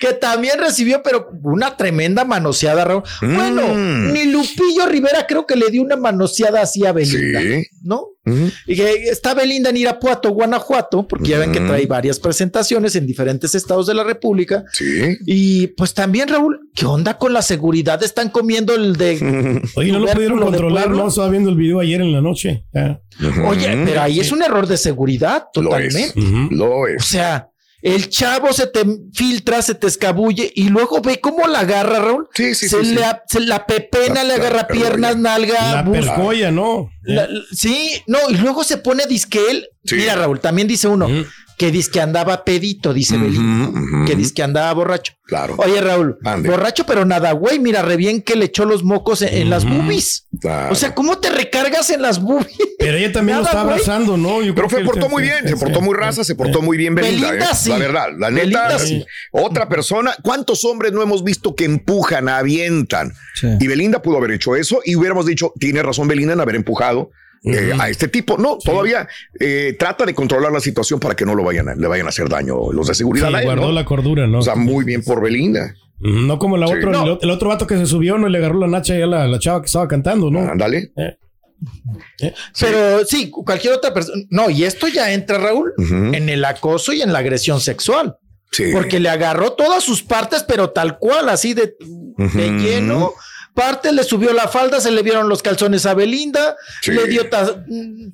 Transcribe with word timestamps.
que 0.00 0.12
también 0.14 0.58
recibió, 0.58 1.02
pero 1.02 1.28
una 1.42 1.76
tremenda 1.76 2.24
manoseada, 2.24 2.84
Raúl. 2.84 3.02
Bueno, 3.20 3.74
ni 4.12 4.24
Lupillo 4.26 4.86
Rivera 4.88 5.26
creo 5.26 5.46
que 5.46 5.56
le 5.56 5.70
dio 5.70 5.82
una 5.82 5.96
manoseada 5.96 6.62
así 6.62 6.84
a 6.86 6.92
Belinda, 6.92 7.40
Sí. 7.40 7.66
¿no? 7.82 8.06
Y 8.66 8.76
que 8.76 9.04
está 9.04 9.32
Belinda 9.32 9.70
en 9.70 9.78
Irapuato, 9.78 10.30
Guanajuato, 10.32 11.08
porque 11.08 11.30
ya 11.30 11.38
ven 11.38 11.50
que 11.50 11.60
trae 11.60 11.86
varias 11.86 12.20
presentaciones 12.20 12.94
en 12.94 13.06
diferentes 13.06 13.54
estados 13.54 13.86
de 13.86 13.94
la 13.94 14.04
República. 14.04 14.64
Sí. 14.70 15.16
Y 15.24 15.68
pues 15.68 15.94
también, 15.94 16.28
Raúl, 16.28 16.68
¿qué 16.74 16.84
onda 16.84 17.16
con 17.16 17.32
la 17.32 17.40
seguridad? 17.40 18.02
Están 18.02 18.28
comiendo 18.28 18.74
el 18.74 18.96
de. 18.96 19.62
Oye, 19.76 19.92
no 19.92 20.00
lo 20.00 20.06
pudieron 20.08 20.40
controlar, 20.40 20.90
no, 20.90 21.08
estaba 21.08 21.30
viendo 21.30 21.48
el 21.48 21.56
video 21.56 21.80
ayer 21.80 22.02
en 22.02 22.12
la 22.12 22.20
noche. 22.20 22.64
Oye, 23.46 23.82
pero 23.86 24.02
ahí 24.02 24.20
es 24.20 24.30
un 24.30 24.42
error 24.42 24.66
de 24.66 24.76
seguridad 24.76 25.46
Lo 25.54 25.76
es. 25.78 25.88
totalmente. 26.14 26.54
Lo 26.54 26.70
O 26.70 26.86
es. 26.86 27.04
sea, 27.04 27.48
el 27.82 28.08
chavo 28.08 28.52
se 28.52 28.66
te 28.66 28.84
filtra, 29.14 29.62
se 29.62 29.74
te 29.74 29.86
escabulle 29.86 30.50
y 30.54 30.68
luego 30.68 31.00
ve 31.00 31.20
cómo 31.20 31.46
la 31.46 31.60
agarra, 31.60 31.98
Raúl. 32.00 32.28
Sí, 32.34 32.54
sí, 32.54 32.68
se, 32.68 32.84
sí, 32.84 32.94
le 32.94 33.02
se 33.28 33.40
la 33.40 33.66
pepena, 33.66 34.14
La- 34.16 34.24
le 34.24 34.34
agarra 34.34 34.66
piernas, 34.66 35.16
nalga, 35.16 35.72
La 35.76 35.82
¿no? 36.50 36.90
la- 37.02 37.28
sí, 37.52 38.02
no, 38.06 38.18
y 38.30 38.36
luego 38.36 38.64
se 38.64 38.78
pone 38.78 39.06
disque 39.06 39.40
él. 39.50 39.68
Sí. 39.84 39.94
Mira, 39.96 40.16
Raúl, 40.16 40.40
también 40.40 40.66
dice 40.68 40.88
uno. 40.88 41.08
Que 41.58 41.70
disque 41.72 42.00
andaba 42.00 42.44
pedito, 42.44 42.94
dice 42.94 43.18
Belinda, 43.18 43.68
Ujú, 43.68 43.78
ujú. 43.96 44.04
que 44.06 44.14
disque 44.14 44.42
andaba 44.42 44.72
borracho. 44.72 45.14
Claro. 45.26 45.56
Oye, 45.58 45.80
Raúl, 45.80 46.16
Ande. 46.24 46.48
borracho, 46.48 46.86
pero 46.86 47.04
nada, 47.04 47.32
güey, 47.32 47.58
mira, 47.58 47.82
re 47.82 47.96
bien 47.96 48.22
que 48.22 48.36
le 48.36 48.46
echó 48.46 48.64
los 48.64 48.84
mocos 48.84 49.20
en, 49.22 49.34
en 49.34 49.50
las 49.50 49.64
boobies. 49.68 50.26
Claro. 50.40 50.72
O 50.72 50.76
sea, 50.76 50.94
¿cómo 50.94 51.18
te 51.18 51.28
recargas 51.30 51.90
en 51.90 52.00
las 52.00 52.22
boobies? 52.22 52.56
Pero 52.78 52.96
ella 52.96 53.12
también 53.12 53.38
lo 53.38 53.42
Nada, 53.44 53.52
está 53.52 53.62
güey. 53.64 53.74
abrazando, 53.74 54.16
¿no? 54.16 54.40
Yo 54.40 54.54
Pero 54.54 54.70
se 54.70 54.76
que 54.76 54.84
portó 54.84 55.08
muy 55.10 55.22
bien, 55.24 55.46
se 55.46 55.56
portó 55.56 55.80
muy 55.82 55.94
raza, 55.96 56.22
se 56.24 56.34
portó 56.36 56.62
muy 56.62 56.76
bien 56.78 56.94
Belinda. 56.94 57.26
Belinda 57.32 57.50
¿eh? 57.50 57.54
sí. 57.54 57.68
La 57.70 57.78
verdad, 57.78 58.06
la 58.16 58.30
neta. 58.30 58.44
Belinda 58.68 58.78
sí. 58.78 59.04
Otra 59.32 59.68
persona, 59.68 60.14
¿cuántos 60.22 60.64
hombres 60.64 60.92
no 60.92 61.02
hemos 61.02 61.24
visto 61.24 61.54
que 61.56 61.64
empujan, 61.64 62.28
avientan? 62.28 63.12
Y 63.60 63.66
Belinda 63.66 64.00
pudo 64.00 64.16
haber 64.18 64.30
hecho 64.30 64.56
eso 64.56 64.80
y 64.84 64.94
hubiéramos 64.96 65.26
dicho, 65.26 65.52
tiene 65.58 65.82
razón 65.82 66.08
Belinda 66.08 66.32
en 66.34 66.40
haber 66.40 66.54
empujado. 66.56 67.10
Eh, 67.44 67.72
a 67.78 67.88
este 67.88 68.08
tipo, 68.08 68.36
no, 68.38 68.58
todavía 68.58 69.06
eh, 69.38 69.76
trata 69.78 70.04
de 70.04 70.14
controlar 70.14 70.50
la 70.52 70.60
situación 70.60 70.98
para 71.00 71.14
que 71.14 71.24
no 71.24 71.34
lo 71.34 71.44
vayan 71.44 71.68
a, 71.68 71.74
le 71.74 71.86
vayan 71.86 72.06
a 72.06 72.08
hacer 72.10 72.28
daño 72.28 72.72
los 72.72 72.86
de 72.88 72.94
Sí, 72.94 72.98
seguridad. 72.98 73.34
a 73.34 73.38
él, 73.40 73.44
guardó 73.44 73.66
¿no? 73.66 73.72
la 73.72 73.84
cordura, 73.84 74.26
¿no? 74.26 74.38
O 74.38 74.42
sea, 74.42 74.54
muy 74.54 74.84
bien 74.84 75.02
por 75.04 75.20
Belinda. 75.22 75.74
No 76.00 76.38
como 76.38 76.56
la 76.56 76.66
Sí. 76.68 76.74
otra, 76.74 76.90
No. 76.92 77.04
el, 77.04 77.18
el 77.22 77.30
otro 77.30 77.48
vato 77.48 77.66
que 77.66 77.76
se 77.76 77.86
subió, 77.86 78.18
no 78.18 78.28
y 78.28 78.30
le 78.32 78.38
agarró 78.38 78.58
la 78.58 78.66
nacha 78.68 78.96
ya 78.96 79.04
a 79.04 79.08
la, 79.08 79.26
la 79.26 79.38
chava 79.38 79.60
que 79.60 79.66
estaba 79.66 79.88
cantando, 79.88 80.30
¿no? 80.30 80.40
Ándale. 80.40 80.92
Pero 82.60 83.04
sí, 83.04 83.30
cualquier 83.30 83.74
otra 83.74 83.92
persona. 83.92 84.22
No, 84.30 84.50
y 84.50 84.64
esto 84.64 84.88
ya 84.88 85.12
entra, 85.12 85.38
Raúl, 85.38 85.72
en 85.78 86.28
el 86.28 86.44
acoso 86.44 86.92
y 86.92 87.02
en 87.02 87.12
la 87.12 87.18
agresión 87.20 87.60
sexual. 87.60 88.16
Sí. 88.50 88.64
Porque 88.72 88.98
le 88.98 89.08
agarró 89.10 89.52
todas 89.52 89.84
sus 89.84 90.02
partes, 90.02 90.42
pero 90.46 90.70
tal 90.70 90.98
cual, 90.98 91.28
así 91.28 91.52
de, 91.54 91.74
de 92.16 92.24
Ujú. 92.24 92.38
lleno. 92.58 93.12
Parte 93.58 93.92
le 93.92 94.04
subió 94.04 94.32
la 94.32 94.46
falda, 94.46 94.80
se 94.80 94.92
le 94.92 95.02
vieron 95.02 95.28
los 95.28 95.42
calzones 95.42 95.84
a 95.84 95.94
Belinda, 95.94 96.56
Sí. 96.80 96.92
le 96.92 97.08
dio 97.08 97.28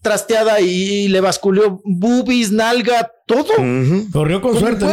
trasteada 0.00 0.60
y, 0.60 1.08
le 1.08 1.20
basculió 1.20 1.82
boobies, 1.84 2.50
nalga, 2.50 3.12
todo. 3.26 3.52
Corrió 4.10 4.40
con 4.40 4.52
Como 4.54 4.60
suerte, 4.60 4.84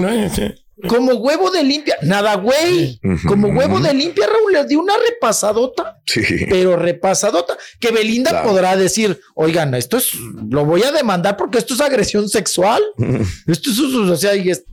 ¿no? 0.00 0.10
Eh. 0.10 0.54
Como 0.88 1.12
huevo 1.14 1.50
de 1.50 1.62
limpia. 1.62 1.96
Nada, 2.02 2.34
güey. 2.34 3.00
Como 3.26 3.48
huevo 3.48 3.80
de 3.80 3.94
limpia, 3.94 4.26
Raúl, 4.26 4.52
le 4.52 4.66
dio 4.66 4.80
una 4.80 4.92
repasadota. 5.08 6.02
Sí. 6.04 6.20
pero 6.50 6.76
repasadota, 6.76 7.56
que 7.80 7.90
Belinda 7.90 8.30
Claro. 8.30 8.50
podrá 8.50 8.76
decir, 8.76 9.18
oigan, 9.34 9.72
esto 9.74 9.96
es, 9.96 10.10
lo 10.50 10.66
voy 10.66 10.82
a 10.82 10.92
demandar 10.92 11.36
porque 11.38 11.56
esto 11.56 11.72
es 11.72 11.80
agresión 11.80 12.28
sexual. 12.28 12.82
Esto 13.46 13.70
es, 13.70 13.78
o 13.80 14.16
sea, 14.16 14.34
y 14.36 14.50
es- 14.50 14.64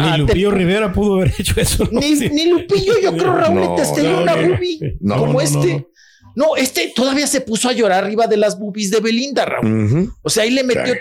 Ni 0.00 0.06
ah, 0.08 0.16
Lupillo 0.18 0.50
te- 0.50 0.56
Rivera 0.56 0.92
pudo 0.92 1.14
haber 1.16 1.32
hecho 1.38 1.54
eso. 1.60 1.88
¿no? 1.90 2.00
ni, 2.00 2.16
Sí. 2.16 2.28
ni 2.30 2.46
Lupillo, 2.46 2.98
yo 3.00 3.12
creo, 3.16 3.34
Raúl, 3.34 3.60
No, 3.60 3.74
te 3.76 3.82
estrelló 3.82 4.12
no, 4.12 4.22
una 4.22 4.36
no, 4.36 4.48
boobie 4.48 4.96
no, 5.00 5.16
como 5.18 5.40
este. 5.40 5.74
no. 5.74 5.86
No, 6.34 6.56
este 6.56 6.90
todavía 6.96 7.26
se 7.26 7.42
puso 7.42 7.68
a 7.68 7.72
llorar 7.74 8.04
arriba 8.04 8.26
de 8.26 8.38
las 8.38 8.58
boobies 8.58 8.90
de 8.90 9.00
Belinda, 9.00 9.44
Raúl. 9.44 10.10
O 10.22 10.30
sea, 10.30 10.44
ahí 10.44 10.50
le 10.50 10.64
metió 10.64 10.94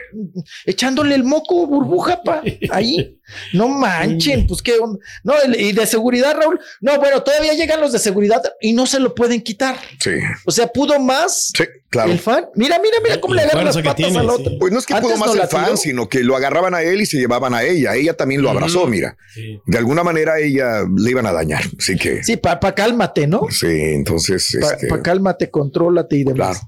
echándole 0.66 1.16
el 1.16 1.24
moco 1.24 1.66
burbuja 1.68 2.22
pa 2.22 2.42
ahí. 2.70 3.18
No 3.54 3.70
manchen, 3.70 4.46
pues 4.46 4.62
qué 4.62 4.74
onda. 4.74 5.00
No, 5.24 5.34
el- 5.42 5.58
y 5.60 5.72
de 5.72 5.86
seguridad, 5.88 6.36
Raúl. 6.38 6.60
No, 6.82 6.98
bueno, 7.00 7.24
todavía 7.24 7.54
llegan 7.54 7.80
los 7.80 7.94
de 7.94 8.00
seguridad 8.00 8.42
y 8.60 8.74
no 8.74 8.86
se 8.86 9.00
lo 9.00 9.16
pueden 9.16 9.40
quitar. 9.42 9.78
Sí. 10.02 10.12
O 10.46 10.52
sea, 10.52 10.68
pudo 10.68 11.00
más 11.00 11.54
Sí, 11.56 11.64
claro. 11.92 12.12
el 12.12 12.18
fan. 12.20 12.48
Mira, 12.56 12.80
mira, 12.82 12.96
mira 13.04 13.22
cómo 13.22 13.36
La 13.36 13.44
le 13.44 13.50
agarra 13.50 13.66
las 13.66 13.76
patas 13.78 13.96
tiene, 13.96 14.18
al 14.18 14.26
sí. 14.26 14.32
otro. 14.32 14.54
Pues 14.60 14.74
no 14.74 14.80
es 14.80 14.86
que 14.88 14.94
Antes 14.96 15.08
pudo 15.12 15.20
más 15.20 15.28
no 15.28 15.34
el 15.34 15.40
la 15.40 15.48
fan, 15.48 15.66
tiró. 15.66 15.78
sino 15.78 16.10
que 16.10 16.24
lo 16.24 16.36
agarraban 16.36 16.74
a 16.74 16.82
él 16.82 17.02
y 17.02 17.06
se 17.06 17.18
llevaban 17.18 17.54
a 17.54 17.64
ella. 17.64 17.94
Ella 17.96 18.16
también 18.16 18.42
lo 18.42 18.50
abrazó, 18.50 18.88
mira. 18.88 19.16
Sí. 19.36 19.60
De 19.68 19.78
alguna 19.78 20.04
manera 20.04 20.40
ella 20.40 20.84
le 20.98 21.12
iban 21.12 21.28
a 21.28 21.32
dañar. 21.32 21.62
Así 21.78 21.96
que 21.98 22.24
sí, 22.24 22.34
Sí, 22.34 22.38
para 22.38 22.60
cálmate, 22.74 23.28
¿no? 23.28 23.42
entonces. 23.62 24.58
Para 24.60 24.74
este, 24.78 25.02
cálmate, 25.04 25.50
contrólate 25.52 26.16
y 26.16 26.24
demás. 26.24 26.60
Claro. 26.60 26.68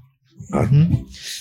Ah. 0.52 0.68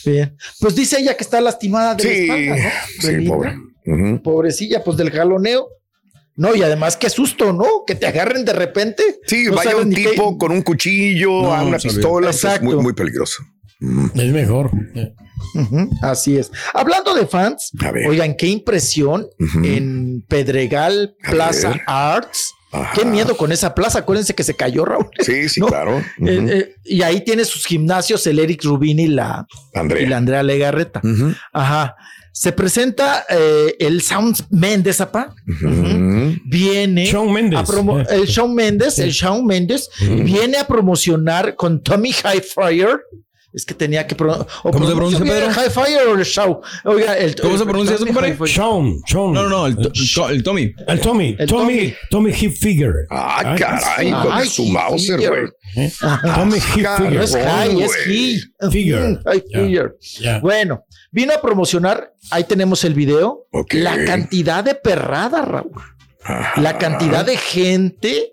Bien. 0.06 0.36
Pues 0.60 0.76
dice 0.76 0.98
ella 1.00 1.16
que 1.16 1.24
está 1.24 1.40
lastimada 1.42 1.94
de 1.96 2.04
la 2.04 2.10
Sí, 2.10 2.22
espalda, 2.24 2.56
¿no? 2.56 3.02
sí, 3.02 3.08
Belinda. 3.08 3.36
pobre. 3.36 4.20
Pobrecilla, 4.24 4.84
pues 4.84 4.98
del 4.98 5.12
jaloneo. 5.12 5.68
No, 6.36 6.56
y 6.56 6.64
además 6.64 6.98
qué 6.98 7.10
susto, 7.12 7.54
¿no? 7.54 7.84
Que 7.86 7.94
te 7.96 8.08
agarren 8.08 8.44
de 8.44 8.54
repente. 8.54 9.04
Sí, 9.28 9.46
No 9.46 9.56
vaya 9.56 9.76
un 9.76 9.92
tipo 9.92 10.38
con 10.38 10.52
un 10.52 10.62
cuchillo, 10.64 11.30
No, 11.44 11.54
a 11.54 11.62
una 11.64 11.78
pistola, 11.78 12.32
pues, 12.32 12.62
muy, 12.62 12.76
muy 12.78 12.94
peligroso. 12.94 13.44
Es 14.16 14.32
mejor. 14.32 14.72
Así 16.02 16.38
es. 16.38 16.52
Hablando 16.74 17.14
de 17.14 17.28
fans, 17.28 17.72
oigan, 18.08 18.36
qué 18.36 18.48
impresión 18.48 19.28
en 19.64 20.24
Pedregal 20.28 21.16
A 21.24 21.32
Plaza 21.32 21.70
ver. 21.70 21.82
Arts. 21.88 22.54
Ajá. 22.72 22.92
Qué 22.96 23.06
miedo 23.06 23.38
con 23.38 23.52
esa 23.52 23.76
plaza. 23.76 24.00
Acuérdense 24.00 24.34
que 24.34 24.44
se 24.44 24.56
cayó, 24.56 24.84
Raúl. 24.84 25.08
Sí, 25.20 25.48
sí, 25.48 25.60
¿No? 25.60 25.68
claro. 25.68 26.00
Eh, 26.00 26.04
eh, 26.50 26.76
y 26.84 27.04
ahí 27.04 27.22
tiene 27.24 27.46
sus 27.46 27.66
gimnasios 27.68 28.26
el 28.26 28.40
Eric 28.40 28.64
Rubin 28.64 29.00
y 29.00 29.08
la, 29.10 29.46
Andrea. 29.76 30.02
y 30.02 30.08
la 30.08 30.18
Andrea 30.18 30.42
Legarreta. 30.42 31.00
Ajá. 31.52 31.96
Se 32.32 32.52
presenta 32.52 33.26
eh, 33.30 33.76
el 33.78 34.02
Sound 34.02 34.38
Méndez, 34.50 35.02
apa. 35.02 35.36
Ujú. 35.48 36.36
Viene 36.46 37.06
Shawn 37.06 37.32
Mendes. 37.32 37.60
a 37.60 38.16
el 38.16 38.26
Shawn 38.26 38.56
Méndez, 38.56 38.98
el 38.98 39.12
Shawn 39.12 39.46
Méndez 39.46 39.88
viene 40.00 40.58
a 40.58 40.66
promocionar 40.66 41.56
con 41.56 41.84
Tommy 41.84 42.10
Highfire. 42.10 42.98
Es 43.54 43.66
que 43.66 43.74
tenía 43.76 44.08
que 44.08 44.16
pro- 44.16 44.48
o 44.64 44.72
¿Cómo 44.72 44.88
se 44.88 44.94
pronuncia, 44.96 45.20
Pedro? 45.24 45.48
Highfire 45.52 46.02
o 46.08 46.16
el 46.16 46.24
Shaw. 46.24 46.62
Oiga, 46.86 47.16
el, 47.18 47.36
¿Cómo 47.36 47.56
se 47.58 47.64
pronuncia 47.66 47.96
eso, 47.96 48.06
compadre? 48.06 48.36
Shawn, 48.48 49.02
Shawn. 49.06 49.34
No, 49.34 49.44
no, 49.44 49.50
no, 49.50 49.68
el, 49.68 49.76
to- 49.78 49.92
el 49.94 50.14
to- 50.14 50.30
el 50.30 50.44
Tommy. 50.44 50.74
El 50.88 51.00
Tommy, 51.00 51.36
El 51.38 51.48
Tommy, 51.48 51.94
Tommy 52.10 52.32
Hip 52.40 52.54
Figure. 52.58 53.06
Ah, 53.12 53.44
Ay, 53.46 53.60
caray, 53.60 54.12
Ay, 54.12 54.12
con 54.12 54.46
su 54.48 54.66
Mauser, 54.66 55.18
güey. 55.30 55.44
¿eh? 55.76 55.92
Tommy 56.36 56.58
Hip. 56.58 56.88
Figure. 56.98 57.10
No 57.16 57.22
es 57.22 57.36
high, 57.36 57.82
es 57.84 57.92
he. 58.08 58.70
Figure. 58.72 59.20
High 59.26 59.44
figure. 59.54 59.92
Bueno, 60.42 60.86
vino 61.12 61.34
a 61.34 61.40
promocionar. 61.42 62.12
Ahí 62.32 62.46
tenemos 62.46 62.84
el 62.84 62.96
video. 62.96 63.46
La 63.72 64.04
cantidad 64.06 64.64
de 64.64 64.74
perrada, 64.76 65.44
Raúl. 65.44 65.72
Ajá. 66.26 66.60
La 66.62 66.78
cantidad 66.78 67.26
de 67.26 67.36
gente 67.38 68.33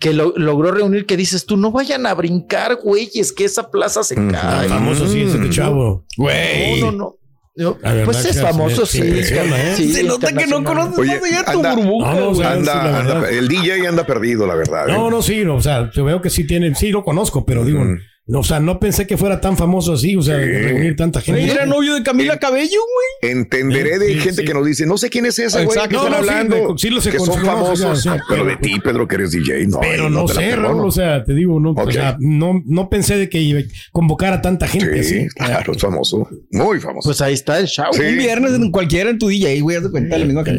que 0.00 0.12
lo- 0.12 0.32
logró 0.36 0.72
reunir 0.72 1.06
que 1.06 1.16
dices 1.16 1.46
tú, 1.46 1.56
no 1.56 1.70
vayan 1.70 2.06
a 2.06 2.14
brincar, 2.14 2.78
güeyes, 2.82 3.32
que 3.32 3.44
esa 3.44 3.70
plaza 3.70 4.02
se 4.02 4.16
cae. 4.16 4.68
Famoso 4.68 5.06
sí 5.06 5.22
es 5.22 5.34
este 5.34 5.50
chavo. 5.50 6.04
Güey. 6.16 6.80
No, 6.80 6.90
no, 6.90 6.98
no. 6.98 7.16
No, 7.56 7.76
Pues 8.06 8.24
es 8.24 8.40
famoso, 8.40 8.86
sí. 8.86 9.02
¿eh? 9.04 9.74
sí, 9.76 9.92
Se 9.92 10.02
nota 10.04 10.32
que 10.32 10.46
no 10.46 10.64
conoces 10.64 10.98
Oye, 10.98 11.20
más 11.20 11.24
allá 11.30 11.44
tu 11.44 11.58
anda- 11.58 11.74
burbuja. 11.74 12.14
No, 12.14 12.20
no, 12.30 12.34
sea, 12.34 12.54
güey. 12.54 12.64
sí, 12.64 12.70
Anda, 12.70 13.28
el 13.30 13.48
DJ 13.48 13.86
anda 13.86 14.06
perdido, 14.06 14.46
la 14.46 14.54
verdad. 14.54 14.88
¿eh? 14.88 14.92
No, 14.92 15.10
no, 15.10 15.20
sí, 15.20 15.44
no, 15.44 15.56
o 15.56 15.60
sea, 15.60 15.90
yo 15.92 16.04
veo 16.04 16.22
que 16.22 16.30
sí 16.30 16.46
tiene, 16.46 16.74
sí 16.74 16.90
lo 16.90 17.04
conozco, 17.04 17.44
pero 17.44 17.64
digo. 17.64 17.84
No, 18.30 18.40
o 18.40 18.44
sea, 18.44 18.60
no 18.60 18.78
pensé 18.78 19.06
que 19.08 19.16
fuera 19.16 19.40
tan 19.40 19.56
famoso 19.56 19.92
así, 19.94 20.14
o 20.14 20.22
sea, 20.22 20.36
de 20.36 20.46
Sí. 20.46 20.62
reunir 20.68 20.94
tanta 20.96 21.20
gente. 21.20 21.50
Era 21.50 21.66
novio 21.66 21.94
de 21.94 22.02
Camila 22.04 22.38
Cabello, 22.38 22.78
güey. 23.22 23.32
Entenderé 23.32 23.98
de 23.98 24.06
Sí, 24.14 24.20
gente 24.20 24.42
sí. 24.42 24.44
que 24.46 24.54
nos 24.54 24.64
dice, 24.64 24.86
no 24.86 24.96
sé 24.98 25.10
quién 25.10 25.26
es 25.26 25.38
ese 25.38 25.64
güey 25.64 25.76
Exacto. 25.76 25.88
que 25.88 25.94
No, 25.96 26.02
están 26.02 26.12
no, 26.12 26.18
hablando, 26.18 26.78
sí 26.78 26.90
los 26.90 27.06
que 27.08 27.18
son 27.18 27.44
famosos. 27.44 28.04
ya, 28.04 28.22
pero 28.28 28.44
de 28.44 28.56
ti, 28.56 28.78
Pedro, 28.78 29.08
que 29.08 29.16
eres 29.16 29.32
DJ, 29.32 29.66
no. 29.66 29.80
Pero 29.80 30.08
no, 30.08 30.28
sé. 30.28 30.54
Raúl, 30.54 30.86
o 30.86 30.90
sea, 30.92 31.24
te 31.24 31.34
digo, 31.34 31.58
no, 31.58 31.72
o 31.72 31.90
sea, 31.90 32.16
no, 32.20 32.62
no 32.66 32.88
pensé 32.88 33.16
de 33.16 33.28
que 33.28 33.40
iba 33.40 33.60
a 33.60 33.64
convocar 33.90 34.32
a 34.32 34.40
tanta 34.40 34.68
gente 34.68 35.02
Sí, 35.02 35.18
así. 35.18 35.28
claro, 35.34 35.72
es 35.72 35.82
famoso, 35.82 36.28
muy 36.52 36.78
famoso. 36.78 37.08
Pues 37.08 37.20
ahí 37.20 37.34
está 37.34 37.58
el 37.58 37.66
show. 37.66 37.86
Sí. 37.92 38.00
Un 38.02 38.16
viernes 38.18 38.52
en 38.52 38.70
cualquiera 38.70 39.10
en 39.10 39.18
tu 39.18 39.26
DJ, 39.28 39.60
güey, 39.60 39.76
haz 39.78 39.82
de 39.82 39.90
cuenta 39.90 40.16
la 40.18 40.24
misma. 40.24 40.44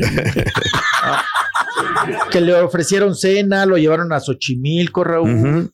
Que 2.32 2.42
le 2.42 2.54
ofrecieron 2.56 3.16
cena, 3.16 3.66
lo 3.66 3.78
llevaron 3.78 4.12
a 4.14 4.20
Xochimilco, 4.20 5.04
Raúl. 5.04 5.72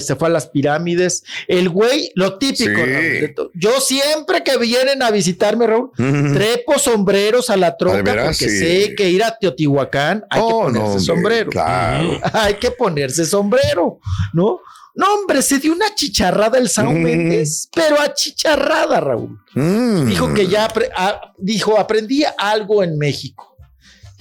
Se 0.00 0.14
fue 0.16 0.28
a 0.28 0.30
las 0.30 0.46
pirámides. 0.48 1.24
El 1.48 1.68
güey, 1.70 2.10
lo 2.14 2.36
típico, 2.38 2.70
Sí. 2.84 3.26
Raúl, 3.26 3.50
Yo 3.54 3.80
siempre 3.80 4.42
que 4.44 4.58
vienen 4.58 5.02
a 5.02 5.10
visitarme, 5.10 5.66
Raúl, 5.66 5.90
trepo 6.34 6.78
sombreros 6.78 7.48
a 7.50 7.56
la 7.56 7.76
troca 7.76 7.96
¿De 7.96 8.02
veras? 8.02 8.26
porque 8.38 8.48
Sí. 8.50 8.58
sé 8.58 8.94
que 8.94 9.08
ir 9.10 9.24
a 9.24 9.36
Teotihuacán 9.38 10.24
hay 10.30 10.40
que 10.40 10.46
Oh, 10.46 10.62
ponerse 10.64 10.78
no, 10.80 10.86
hombre, 10.86 11.04
sombrero. 11.04 11.50
Claro. 11.50 12.20
Hay 12.34 12.54
que 12.54 12.70
ponerse 12.70 13.24
sombrero, 13.24 13.98
¿no? 14.32 14.60
No, 14.96 15.06
hombre, 15.14 15.42
se 15.42 15.58
dio 15.58 15.72
una 15.72 15.92
chicharrada 15.94 16.56
el 16.58 16.68
Sao 16.68 16.90
Mm. 16.92 17.02
Méndez, 17.02 17.68
pero 17.74 17.98
achicharrada, 18.00 19.00
Raúl. 19.00 19.40
Mm. 19.54 20.06
Dijo 20.06 20.32
que 20.34 20.46
ya, 20.46 20.68
apre- 20.68 20.90
dijo, 21.38 21.78
aprendí 21.78 22.22
algo 22.38 22.82
en 22.84 22.96
México. 22.98 23.53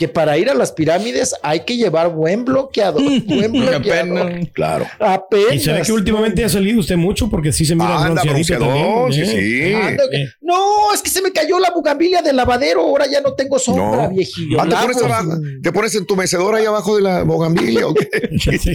Que 0.03 0.09
para 0.09 0.37
ir 0.37 0.49
a 0.49 0.53
las 0.53 0.73
pirámides 0.73 1.33
hay 1.43 1.61
que 1.61 1.77
llevar 1.77 2.09
buen 2.11 2.43
bloqueador. 2.43 3.01
buen 3.25 3.53
bloqueador. 3.53 4.49
Claro. 4.51 4.85
Apenas. 4.99 5.53
Y 5.55 5.59
se 5.59 5.71
ve 5.71 5.81
que 5.81 5.93
últimamente 5.93 6.43
ha 6.43 6.49
salido 6.49 6.81
usted 6.81 6.97
mucho 6.97 7.29
porque 7.29 7.53
sí 7.53 7.63
se 7.63 7.73
mira 7.73 8.03
Anda, 8.03 8.21
sí, 8.21 8.27
también, 8.27 8.45
¿eh? 8.45 9.07
sí. 9.13 9.21
Eh. 9.31 10.27
No, 10.41 10.93
es 10.93 11.01
que 11.01 11.09
se 11.09 11.21
me 11.21 11.31
cayó 11.31 11.57
la 11.57 11.71
bugambilia 11.71 12.21
del 12.21 12.35
lavadero. 12.35 12.81
Ahora 12.81 13.05
ya 13.09 13.21
no 13.21 13.31
tengo 13.33 13.57
sombra, 13.57 14.07
No. 14.07 14.09
viejillo. 14.09 14.59
Ah, 14.59 14.67
¿te, 14.67 14.75
pones 14.75 15.01
abajo- 15.01 15.35
sin- 15.37 15.61
te 15.61 15.71
pones 15.71 15.95
en 15.95 16.05
tu 16.05 16.17
mecedor 16.17 16.55
ahí 16.55 16.65
abajo 16.65 16.97
de 16.97 17.01
la 17.03 17.23
bogambilia 17.23 17.87
o 17.87 17.93
qué? 17.93 18.09
Sí. 18.43 18.73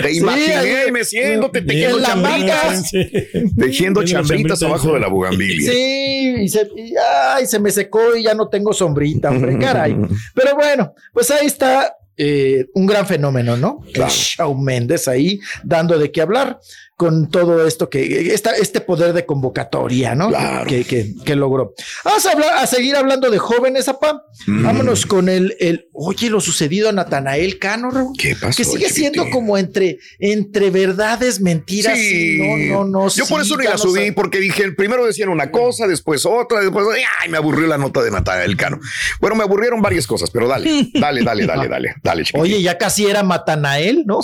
Te 0.00 0.12
imaginé 0.14 0.54
ahí- 0.54 0.92
meciéndote, 0.92 1.58
en 1.58 1.66
tejiendo 1.66 2.00
chambritas. 2.02 2.88
Sí. 2.88 3.10
tejiendo 3.58 4.04
chambritas 4.04 4.62
abajo 4.62 4.94
de 4.94 5.00
la 5.00 5.08
bogambilia. 5.08 5.72
Sí, 5.72 6.34
y 6.42 6.48
se, 6.48 6.68
y, 6.76 6.94
ay, 7.34 7.46
se 7.46 7.58
me 7.58 7.72
secó 7.72 8.14
y 8.14 8.22
ya 8.22 8.34
no 8.34 8.48
tengo 8.48 8.72
sombrita, 8.72 9.30
hombre, 9.30 9.58
caray. 9.58 9.87
Pero 10.34 10.54
bueno, 10.54 10.94
pues 11.12 11.30
ahí 11.30 11.46
está 11.46 11.96
eh, 12.16 12.66
un 12.74 12.86
gran 12.86 13.06
fenómeno, 13.06 13.56
¿no? 13.56 13.80
Claro. 13.92 14.12
El 14.12 14.18
Shawn 14.18 14.64
Mendes 14.64 15.06
ahí 15.08 15.40
dando 15.62 15.98
de 15.98 16.10
qué 16.10 16.20
hablar 16.20 16.58
con 16.98 17.30
todo 17.30 17.64
esto 17.64 17.88
que 17.88 18.34
esta, 18.34 18.50
este 18.56 18.80
poder 18.80 19.12
de 19.12 19.24
convocatoria, 19.24 20.16
¿no? 20.16 20.30
Claro. 20.30 20.66
Que, 20.66 20.84
que- 20.84 21.14
que 21.24 21.36
logró. 21.36 21.72
Vamos 22.04 22.26
a, 22.26 22.32
hablar, 22.32 22.54
a 22.58 22.66
seguir 22.66 22.96
hablando 22.96 23.30
de 23.30 23.38
jóvenes, 23.38 23.86
apa. 23.86 24.24
Mm. 24.48 24.64
Vámonos 24.64 25.06
con 25.06 25.28
el, 25.28 25.54
el, 25.60 25.86
oye, 25.92 26.28
lo 26.28 26.40
sucedido 26.40 26.88
a 26.88 26.92
Natanael 26.92 27.60
Cano, 27.60 27.92
Raúl. 27.92 28.16
¿Qué 28.18 28.34
pasó? 28.34 28.56
Que 28.56 28.64
sigue 28.64 28.90
siendo 28.90 29.30
como 29.30 29.56
entre, 29.56 29.98
entre 30.18 30.70
verdades, 30.70 31.40
mentiras. 31.40 31.96
Sí. 31.96 32.40
y 32.42 32.68
No, 32.72 32.82
no, 32.84 33.02
no. 33.04 33.08
Yo 33.10 33.26
por 33.26 33.42
sí, 33.42 33.46
eso 33.46 33.56
ni 33.56 33.62
ya 33.64 33.70
la 33.70 33.76
no 33.76 33.82
subí, 33.82 34.10
porque 34.10 34.40
dije, 34.40 34.72
primero 34.72 35.06
decían 35.06 35.28
una 35.28 35.52
cosa, 35.52 35.86
después 35.86 36.26
otra, 36.26 36.62
después, 36.62 36.84
ay, 37.22 37.28
me 37.30 37.36
aburrió 37.36 37.68
la 37.68 37.78
nota 37.78 38.02
de 38.02 38.10
Natalia 38.10 38.42
del 38.42 38.56
Cano. 38.56 38.80
Bueno, 39.20 39.36
me 39.36 39.44
aburrieron 39.44 39.80
varias 39.80 40.04
cosas, 40.08 40.30
pero 40.32 40.48
dale, 40.48 40.90
dale, 40.94 41.22
dale, 41.22 41.46
dale, 41.46 41.68
dale, 41.68 41.94
dale. 42.02 42.24
chiquitín. 42.24 42.42
Oye, 42.42 42.60
ya 42.60 42.76
casi 42.76 43.06
era 43.06 43.22
Matanael, 43.22 44.02
¿no? 44.04 44.18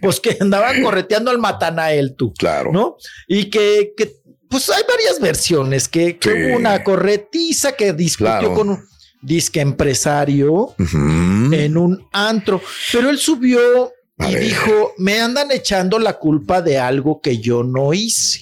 Pues 0.00 0.20
que 0.20 0.38
andaban 0.40 0.82
correteando 0.82 1.30
al 1.30 1.36
Matanael 1.36 1.81
tú, 2.16 2.32
Claro. 2.34 2.72
¿no? 2.72 2.96
Y 3.28 3.46
que, 3.50 3.92
que, 3.96 4.16
pues 4.48 4.68
hay 4.70 4.82
varias 4.88 5.20
versiones, 5.20 5.88
que, 5.88 6.18
que 6.18 6.30
Sí. 6.30 6.36
hubo 6.50 6.56
una 6.56 6.82
corretiza 6.84 7.72
que 7.72 7.92
discutió 7.92 8.38
Claro. 8.38 8.54
con 8.54 8.68
un 8.70 8.84
disque 9.22 9.60
empresario 9.60 10.74
en 10.78 11.76
un 11.76 12.06
antro, 12.12 12.60
pero 12.92 13.08
él 13.10 13.18
subió 13.18 13.92
A 14.18 14.30
y 14.30 14.34
ver. 14.34 14.42
dijo, 14.44 14.92
me 14.98 15.20
andan 15.20 15.50
echando 15.52 15.98
la 15.98 16.18
culpa 16.18 16.60
de 16.60 16.78
algo 16.78 17.20
que 17.20 17.38
yo 17.38 17.62
no 17.62 17.92
hice. 17.94 18.40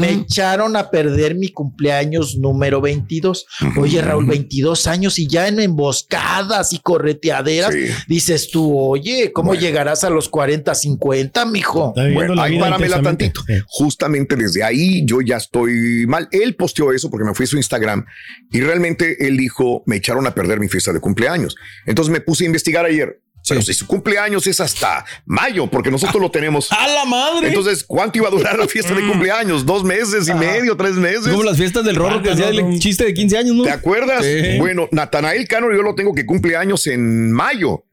Me 0.00 0.12
echaron 0.12 0.76
a 0.76 0.90
perder 0.90 1.34
mi 1.34 1.48
cumpleaños 1.48 2.36
número 2.38 2.80
22. 2.80 3.46
Oye, 3.78 4.00
Raúl, 4.02 4.26
22 4.26 4.86
años 4.86 5.18
y 5.18 5.26
ya 5.28 5.48
en 5.48 5.60
emboscadas 5.60 6.72
y 6.72 6.78
correteaderas. 6.78 7.72
Sí. 7.72 7.86
Dices 8.08 8.50
tú, 8.50 8.78
oye, 8.78 9.32
¿cómo 9.32 9.48
Bueno. 9.48 9.60
llegarás 9.62 10.04
a 10.04 10.10
los 10.10 10.28
40, 10.28 10.74
50, 10.74 11.44
mijo? 11.46 11.92
Bueno, 12.14 12.40
ahí 12.40 12.58
páramela 12.58 13.02
tantito. 13.02 13.42
Sí. 13.46 13.54
Justamente 13.66 14.36
desde 14.36 14.62
ahí 14.62 15.04
yo 15.06 15.20
ya 15.20 15.36
estoy 15.36 16.06
mal. 16.06 16.28
Él 16.32 16.54
posteó 16.56 16.92
eso 16.92 17.10
porque 17.10 17.24
me 17.26 17.34
fui 17.34 17.44
a 17.44 17.46
su 17.48 17.56
Instagram 17.56 18.04
y 18.50 18.60
realmente 18.60 19.26
él 19.26 19.36
dijo, 19.36 19.82
me 19.86 19.96
echaron 19.96 20.26
a 20.26 20.34
perder 20.34 20.60
mi 20.60 20.68
fiesta 20.68 20.92
de 20.92 21.00
cumpleaños. 21.00 21.56
Entonces 21.86 22.12
me 22.12 22.20
puse 22.20 22.44
a 22.44 22.46
investigar 22.46 22.84
ayer. 22.86 23.20
Pero 23.50 23.62
si 23.62 23.74
su 23.74 23.86
cumpleaños 23.86 24.46
es 24.46 24.60
hasta 24.60 25.04
mayo, 25.26 25.66
porque 25.66 25.90
nosotros 25.90 26.22
lo 26.22 26.30
tenemos. 26.30 26.70
¡A 26.72 26.88
la 26.88 27.04
madre! 27.04 27.48
Entonces, 27.48 27.84
¿cuánto 27.84 28.18
iba 28.18 28.28
a 28.28 28.30
durar 28.30 28.58
la 28.58 28.66
fiesta 28.66 28.94
de 28.94 29.06
cumpleaños? 29.06 29.66
¿Dos 29.66 29.84
meses 29.84 30.28
y 30.28 30.34
medio? 30.34 30.76
¿Tres 30.76 30.94
meses? 30.94 31.28
Como 31.28 31.42
las 31.42 31.56
fiestas 31.56 31.84
del 31.84 31.96
rorro 31.96 32.22
que 32.22 32.30
hacía 32.30 32.48
el 32.48 32.78
chiste 32.78 33.04
de 33.04 33.12
15 33.12 33.38
años, 33.38 33.56
¿no? 33.56 33.64
¿Te 33.64 33.70
acuerdas? 33.70 34.24
Sí. 34.24 34.58
Bueno, 34.58 34.88
Natanael 34.92 35.46
Cano 35.48 35.70
yo 35.74 35.82
lo 35.82 35.94
tengo 35.94 36.14
que 36.14 36.24
cumpleaños 36.24 36.86
en 36.86 37.32
mayo. 37.32 37.84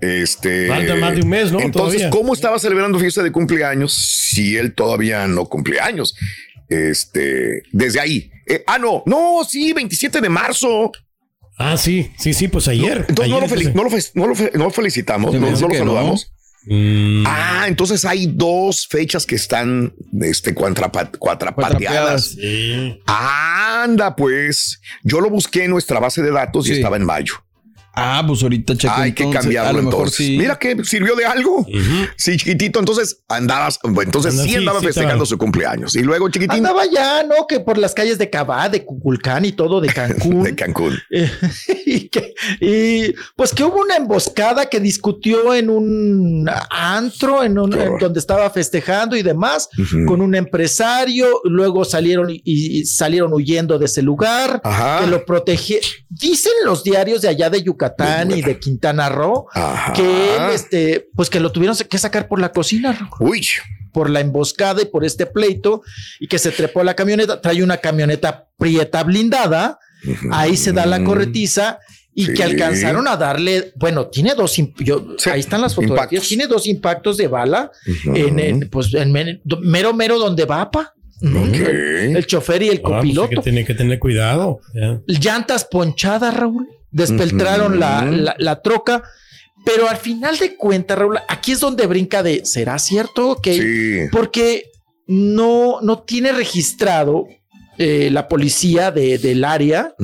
Este. 0.00 0.68
Falta 0.68 0.94
más 0.96 1.14
de 1.14 1.22
un 1.22 1.28
mes, 1.28 1.52
¿no? 1.52 1.60
Entonces, 1.60 2.00
Todavía. 2.02 2.10
¿cómo 2.10 2.34
estaba 2.34 2.58
celebrando 2.58 2.98
fiesta 2.98 3.22
de 3.22 3.32
cumpleaños 3.32 3.94
si 3.94 4.56
él 4.56 4.74
todavía 4.74 5.26
no 5.26 5.46
cumple 5.46 5.80
años? 5.80 6.14
Este, 6.68 7.62
desde 7.72 8.00
ahí. 8.00 8.30
Eh, 8.46 8.62
ah, 8.66 8.78
no, 8.78 9.02
no, 9.06 9.40
sí, 9.48 9.72
27 9.72 10.20
de 10.20 10.28
marzo. 10.28 10.92
Ah, 11.58 11.76
sí, 11.76 12.12
sí, 12.18 12.34
sí, 12.34 12.48
pues 12.48 12.68
ayer. 12.68 13.06
Entonces 13.08 13.32
no, 13.32 13.40
lo 13.40 13.48
felici- 13.48 13.72
no, 13.74 13.84
lo 13.84 13.90
fe- 13.90 14.10
no 14.14 14.26
lo 14.26 14.34
fe- 14.34 14.50
no 14.54 14.64
lo 14.64 14.70
felicitamos, 14.70 15.32
no, 15.34 15.50
lo 15.50 15.56
saludamos. 15.56 16.32
Mm, 16.68 17.24
Ah, 17.26 17.64
entonces 17.68 18.04
hay 18.04 18.26
dos 18.26 18.88
fechas 18.88 19.24
que 19.24 19.36
están 19.36 19.94
este, 20.20 20.52
cuatrapa- 20.54 21.16
cuatrapateadas. 21.16 22.30
sí. 22.32 23.00
Anda, 23.06 24.16
pues. 24.16 24.80
Yo 25.04 25.20
lo 25.20 25.30
busqué 25.30 25.64
en 25.64 25.70
nuestra 25.70 26.00
base 26.00 26.22
de 26.22 26.30
datos 26.32 26.68
y 26.68 26.72
estaba 26.72 26.96
en 26.96 27.04
mayo. 27.04 27.34
Ah, 27.96 28.22
pues 28.26 28.42
ahorita 28.42 28.76
checo. 28.76 28.92
Hay 28.94 29.12
que 29.12 29.28
cambiarlo 29.30 29.70
A 29.70 29.72
lo 29.72 29.78
mejor 29.82 29.94
entonces. 30.00 30.26
sí. 30.26 30.36
Mira 30.38 30.58
que 30.58 30.84
sirvió 30.84 31.16
de 31.16 31.24
algo. 31.24 31.66
Sí, 32.16 32.36
chiquitito. 32.36 32.78
Entonces 32.78 33.22
andabas, 33.26 33.78
bueno, 33.82 34.02
entonces 34.02 34.32
Anda, 34.32 34.42
sí 34.44 34.50
sí, 34.50 34.56
andaba 34.56 34.80
sí, 34.80 34.86
festejando 34.86 35.24
su 35.24 35.38
cumpleaños. 35.38 35.96
Y 35.96 36.02
luego, 36.02 36.28
chiquitín, 36.28 36.58
Andaba 36.58 36.84
ya, 36.86 37.22
¿no? 37.22 37.46
Que 37.48 37.60
por 37.60 37.78
las 37.78 37.94
calles 37.94 38.18
de 38.18 38.28
Cabá, 38.28 38.68
de 38.68 38.84
Cuculcán 38.84 39.46
y 39.46 39.52
todo, 39.52 39.80
de 39.80 39.88
Cancún. 39.94 40.42
de 40.42 40.54
Cancún. 40.54 40.98
Eh, 41.10 41.30
y, 41.86 42.08
que- 42.10 42.34
y, 42.60 43.14
pues 43.34 43.54
que 43.54 43.64
hubo 43.64 43.80
una 43.80 43.96
emboscada 43.96 44.66
que 44.66 44.78
discutió 44.78 45.54
en 45.54 45.70
un 45.70 46.50
antro, 46.70 47.42
en, 47.42 47.58
un, 47.58 47.72
en 47.72 47.96
donde 47.98 48.20
estaba 48.20 48.50
festejando 48.50 49.16
y 49.16 49.22
demás, 49.22 49.70
con 50.06 50.20
un 50.20 50.34
empresario. 50.34 51.40
Luego 51.44 51.86
salieron 51.86 52.28
y, 52.28 52.42
y 52.44 52.84
salieron 52.84 53.32
huyendo 53.32 53.78
de 53.78 53.86
ese 53.86 54.02
lugar. 54.02 54.60
Ajá. 54.62 55.00
Que 55.00 55.06
lo 55.06 55.24
protegía. 55.24 55.78
Dicen 56.10 56.52
los 56.66 56.84
diarios 56.84 57.22
de 57.22 57.28
allá 57.28 57.48
de 57.48 57.62
Yucatán 57.62 57.85
De 57.90 58.38
y 58.38 58.42
de 58.42 58.58
Quintana 58.58 59.08
Roo 59.08 59.46
Ajá. 59.52 59.92
que 59.92 60.02
él, 60.36 60.42
este, 60.52 61.08
pues 61.14 61.30
que 61.30 61.40
lo 61.40 61.52
tuvieron 61.52 61.76
que 61.76 61.98
sacar 61.98 62.28
por 62.28 62.40
la 62.40 62.52
cocina. 62.52 63.10
Uy, 63.20 63.46
por 63.92 64.10
la 64.10 64.20
emboscada 64.20 64.82
y 64.82 64.86
por 64.86 65.04
este 65.04 65.26
pleito 65.26 65.82
y 66.20 66.26
que 66.28 66.38
se 66.38 66.50
trepó 66.50 66.80
a 66.80 66.84
la 66.84 66.94
camioneta, 66.94 67.40
trae 67.40 67.62
una 67.62 67.78
camioneta 67.78 68.46
prieta 68.58 69.02
blindada, 69.02 69.78
ahí 70.32 70.56
se 70.56 70.72
da 70.72 70.84
la 70.86 71.02
corretiza 71.02 71.78
y 72.14 72.26
Sí. 72.26 72.34
que 72.34 72.42
alcanzaron 72.44 73.06
a 73.08 73.16
darle, 73.16 73.72
bueno, 73.76 74.06
tiene 74.06 74.34
dos, 74.34 74.54
yo- 74.78 75.16
Sí, 75.18 75.28
ahí 75.30 75.40
están 75.40 75.60
las 75.60 75.74
fotografías, 75.74 76.12
impactos. 76.12 76.28
tiene 76.28 76.46
dos 76.46 76.66
impactos 76.66 77.16
de 77.18 77.28
bala 77.28 77.70
en, 78.14 78.38
en, 78.38 78.68
pues 78.70 78.92
en 78.94 79.12
mero 79.12 79.92
mero 79.94 80.18
donde 80.18 80.44
va, 80.46 80.70
pa. 80.70 80.92
El, 81.22 82.16
el 82.16 82.26
chofer 82.26 82.62
y 82.62 82.68
el 82.68 82.76
Ah, 82.78 82.80
pues 82.82 82.92
sí 82.92 82.98
copiloto. 83.14 83.28
que 83.30 83.36
tiene 83.36 83.64
que 83.64 83.74
tener 83.74 83.98
cuidado. 83.98 84.60
Llantas 85.06 85.64
ponchadas, 85.64 86.34
Raúl. 86.36 86.68
Despeltraron 86.90 87.78
la, 87.80 88.04
la, 88.04 88.34
la 88.38 88.62
troca. 88.62 89.02
Pero 89.64 89.88
al 89.88 89.96
final 89.96 90.38
de 90.38 90.56
cuentas, 90.56 90.96
Raúl, 90.98 91.18
aquí 91.28 91.52
es 91.52 91.60
donde 91.60 91.86
brinca 91.86 92.22
de, 92.22 92.44
¿será 92.44 92.78
cierto 92.78 93.36
que 93.42 93.54
Sí. 93.54 94.08
porque 94.12 94.64
no, 95.08 95.80
no 95.82 96.02
tiene 96.04 96.30
registrado 96.32 97.26
eh, 97.78 98.08
la 98.12 98.28
policía 98.28 98.90
de- 98.90 99.18
del 99.18 99.44
área 99.44 99.94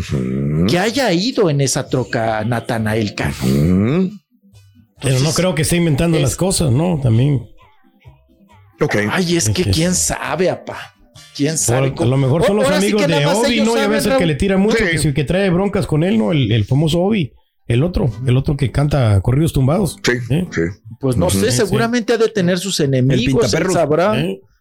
que 0.69 0.79
haya 0.79 1.13
ido 1.13 1.49
en 1.49 1.61
esa 1.61 1.89
troca 1.89 2.45
Natanael 2.45 3.15
Cano. 3.15 4.11
Pero 5.01 5.19
no 5.21 5.33
creo 5.33 5.55
que 5.55 5.63
esté 5.63 5.77
inventando 5.77 6.19
las 6.19 6.37
cosas, 6.37 6.71
¿no? 6.71 7.01
También. 7.03 7.49
Ok. 8.81 8.97
Ay, 9.11 9.37
es 9.37 9.49
que 9.49 9.65
quién 9.65 9.95
sabe, 9.95 10.51
apá. 10.51 10.92
¿Quién 11.35 11.59
sabe? 11.59 11.95
a 11.97 12.05
lo 12.05 12.17
mejor 12.17 12.45
son 12.45 12.57
los 12.57 12.71
amigos 12.71 13.07
de 13.07 13.27
Obi, 13.27 13.61
¿no? 13.61 13.77
Y 13.77 13.81
a 13.81 13.89
veces 13.89 14.15
que 14.17 14.27
le 14.27 14.35
tira 14.35 14.57
mucho, 14.57 14.79
que, 14.79 15.15
que 15.15 15.25
trae 15.25 15.51
broncas 15.51 15.87
con 15.87 16.05
él, 16.05 16.19
¿no? 16.19 16.33
El, 16.33 16.65
famoso 16.65 17.01
Obi. 17.01 17.33
El 17.69 17.85
otro, 17.85 18.11
el 18.27 18.37
otro 18.37 18.57
que 18.57 18.71
canta 18.71 19.21
corridos 19.21 19.53
tumbados. 19.53 19.97
Sí, 20.03 20.13
sí. 20.29 20.63
Pues 21.01 21.17
no 21.17 21.31
sé, 21.31 21.53
seguramente 21.53 22.13
ha 22.13 22.19
de 22.19 22.29
tener 22.29 22.59
sus 22.59 22.81
enemigos. 22.81 23.53
El 23.55 23.63
él 23.63 23.71
sabrá. 23.71 24.15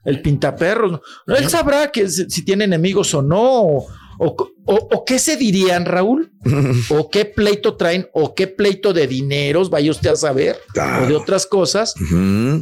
El 0.04 0.22
pintaperros. 0.22 1.00
No, 1.28 1.36
él 1.36 1.50
sabrá 1.50 1.92
que 1.92 2.10
si, 2.10 2.44
tiene 2.44 2.64
enemigos 2.66 3.14
o 3.14 3.22
no. 3.22 3.86
O, 4.24 5.04
qué 5.06 5.20
se 5.20 5.36
dirían, 5.36 5.86
Raúl? 5.86 6.32
¿O 6.90 7.10
qué 7.10 7.26
pleito 7.26 7.76
traen? 7.76 8.08
¿O 8.14 8.34
qué 8.34 8.48
pleito 8.48 8.94
de 8.94 9.08
dineros? 9.08 9.70
Vaya 9.70 9.92
usted 9.92 10.12
a 10.12 10.16
saber. 10.16 10.58
O 11.02 11.06
de 11.06 11.16
otras 11.16 11.46
cosas. 11.46 11.94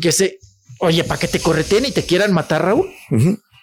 Que 0.01 0.11
se. 0.11 0.39
Oye, 0.79 1.03
¿para 1.03 1.19
que 1.19 1.27
te 1.27 1.39
correten 1.39 1.85
y 1.85 1.91
te 1.91 2.03
quieran 2.03 2.33
matar, 2.33 2.63
Raúl? 2.63 2.87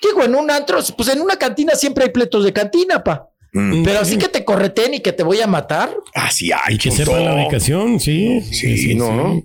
Digo, 0.02 0.24
en 0.24 0.34
un 0.34 0.50
antro, 0.50 0.78
pues 0.96 1.08
en 1.08 1.20
una 1.20 1.36
cantina 1.36 1.74
siempre 1.74 2.04
hay 2.04 2.10
pleitos 2.10 2.44
de 2.44 2.52
cantina, 2.52 3.02
pa. 3.02 3.28
Mm. 3.52 3.84
Pero 3.84 4.00
así 4.00 4.18
que 4.18 4.28
te 4.28 4.44
correten 4.44 4.94
y 4.94 5.00
que 5.00 5.12
te 5.12 5.22
voy 5.22 5.40
a 5.40 5.46
matar. 5.46 5.90
Así 6.14 6.50
hay. 6.52 6.76
Que 6.76 6.90
sepa 6.90 7.18
la 7.18 7.34
ubicación, 7.34 7.98
sí. 8.00 8.42
Sí, 8.42 8.94
no. 8.94 9.42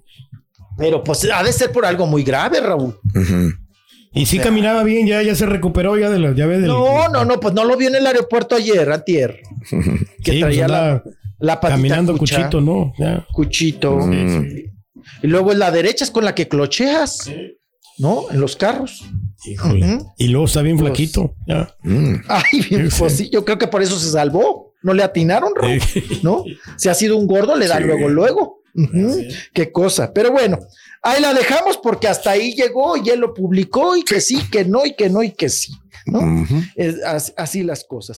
Pero 0.77 1.03
pues 1.03 1.27
ha 1.31 1.43
de 1.43 1.53
ser 1.53 1.72
por 1.72 1.86
algo 1.86 2.08
muy 2.08 2.24
grave, 2.24 2.60
Raúl. 2.60 3.00
Y 4.13 4.25
sí 4.25 4.39
caminaba 4.39 4.84
bien, 4.84 5.08
ya, 5.08 5.22
ya 5.22 5.36
se 5.36 5.46
recuperó 5.46 5.98
ya 5.98 6.10
de 6.10 6.20
la 6.20 6.31
llave 6.31 6.60
del. 6.60 6.67
No, 6.67 7.08
no, 7.08 7.24
no, 7.24 7.39
pues 7.39 7.53
no 7.53 7.63
lo 7.63 7.77
vi 7.77 7.86
en 7.86 7.96
el 7.96 8.05
aeropuerto 8.05 8.55
ayer, 8.55 8.91
antier. 8.91 9.39
que 10.24 10.39
traía 10.39 10.67
pues 10.67 10.72
la, 10.72 11.03
la 11.39 11.62
patita 11.62 11.77
Caminando 11.77 12.17
cuchito, 12.17 12.60
¿no? 12.60 12.93
Cuchito. 13.31 14.00
Y 15.24 15.27
luego 15.27 15.51
en 15.51 15.60
la 15.60 15.72
derecha 15.72 16.03
es 16.03 16.12
con 16.12 16.25
la 16.25 16.36
que 16.36 16.48
clocheas, 16.48 17.31
¿no? 17.98 18.25
En 18.31 18.41
los 18.41 18.55
carros. 18.55 19.05
Híjole. 19.45 20.00
Y 20.17 20.27
luego 20.27 20.45
está 20.45 20.62
bien 20.62 20.77
pues, 20.77 20.89
flaquito. 20.89 21.36
Ya. 21.48 21.75
Mm. 21.83 22.15
Ay, 22.27 22.62
bien, 22.69 22.89
pues 22.98 23.17
sí, 23.17 23.29
yo 23.31 23.43
creo 23.43 23.57
que 23.57 23.67
por 23.67 23.81
eso 23.81 23.98
se 24.00 24.12
salvó. 24.12 24.74
No 24.83 24.93
le 24.93 25.03
atinaron, 25.03 25.53
¿no? 26.24 26.43
Si 26.75 26.89
ha 26.89 26.93
sido 26.93 27.15
un 27.17 27.27
gordo, 27.27 27.55
le 27.55 27.67
dan 27.67 27.86
luego, 27.86 28.10
luego. 28.10 28.62
Qué 29.53 29.71
cosa. 29.71 30.12
Pero 30.12 30.31
bueno, 30.31 30.57
ahí 31.03 31.21
la 31.21 31.33
dejamos 31.33 31.77
porque 31.77 32.07
hasta 32.07 32.31
ahí 32.31 32.55
llegó 32.55 32.98
y 32.98 33.10
él 33.10 33.19
lo 33.19 33.33
publicó 33.33 33.95
y 33.95 34.03
que 34.03 34.21
sí, 34.21 34.50
que 34.50 34.65
no, 34.65 34.86
y 34.86 34.95
que 34.95 35.10
no, 35.10 35.21
y 35.21 35.31
que 35.31 35.50
sí. 35.50 35.74
¿no? 36.05 36.45
así, 37.38 37.63
las 37.63 37.83
cosas. 37.83 38.17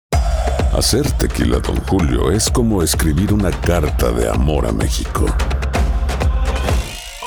Hacer 0.71 1.09
tequila, 1.13 1.59
don 1.59 1.77
Julio, 1.83 2.31
es 2.31 2.49
como 2.49 2.81
escribir 2.81 3.33
una 3.33 3.51
carta 3.51 4.11
de 4.11 4.29
amor 4.29 4.65
a 4.65 4.71
México. 4.71 5.25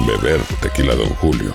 Beber 0.00 0.41
tequila, 0.61 0.95
don 0.95 1.09
Julio, 1.11 1.55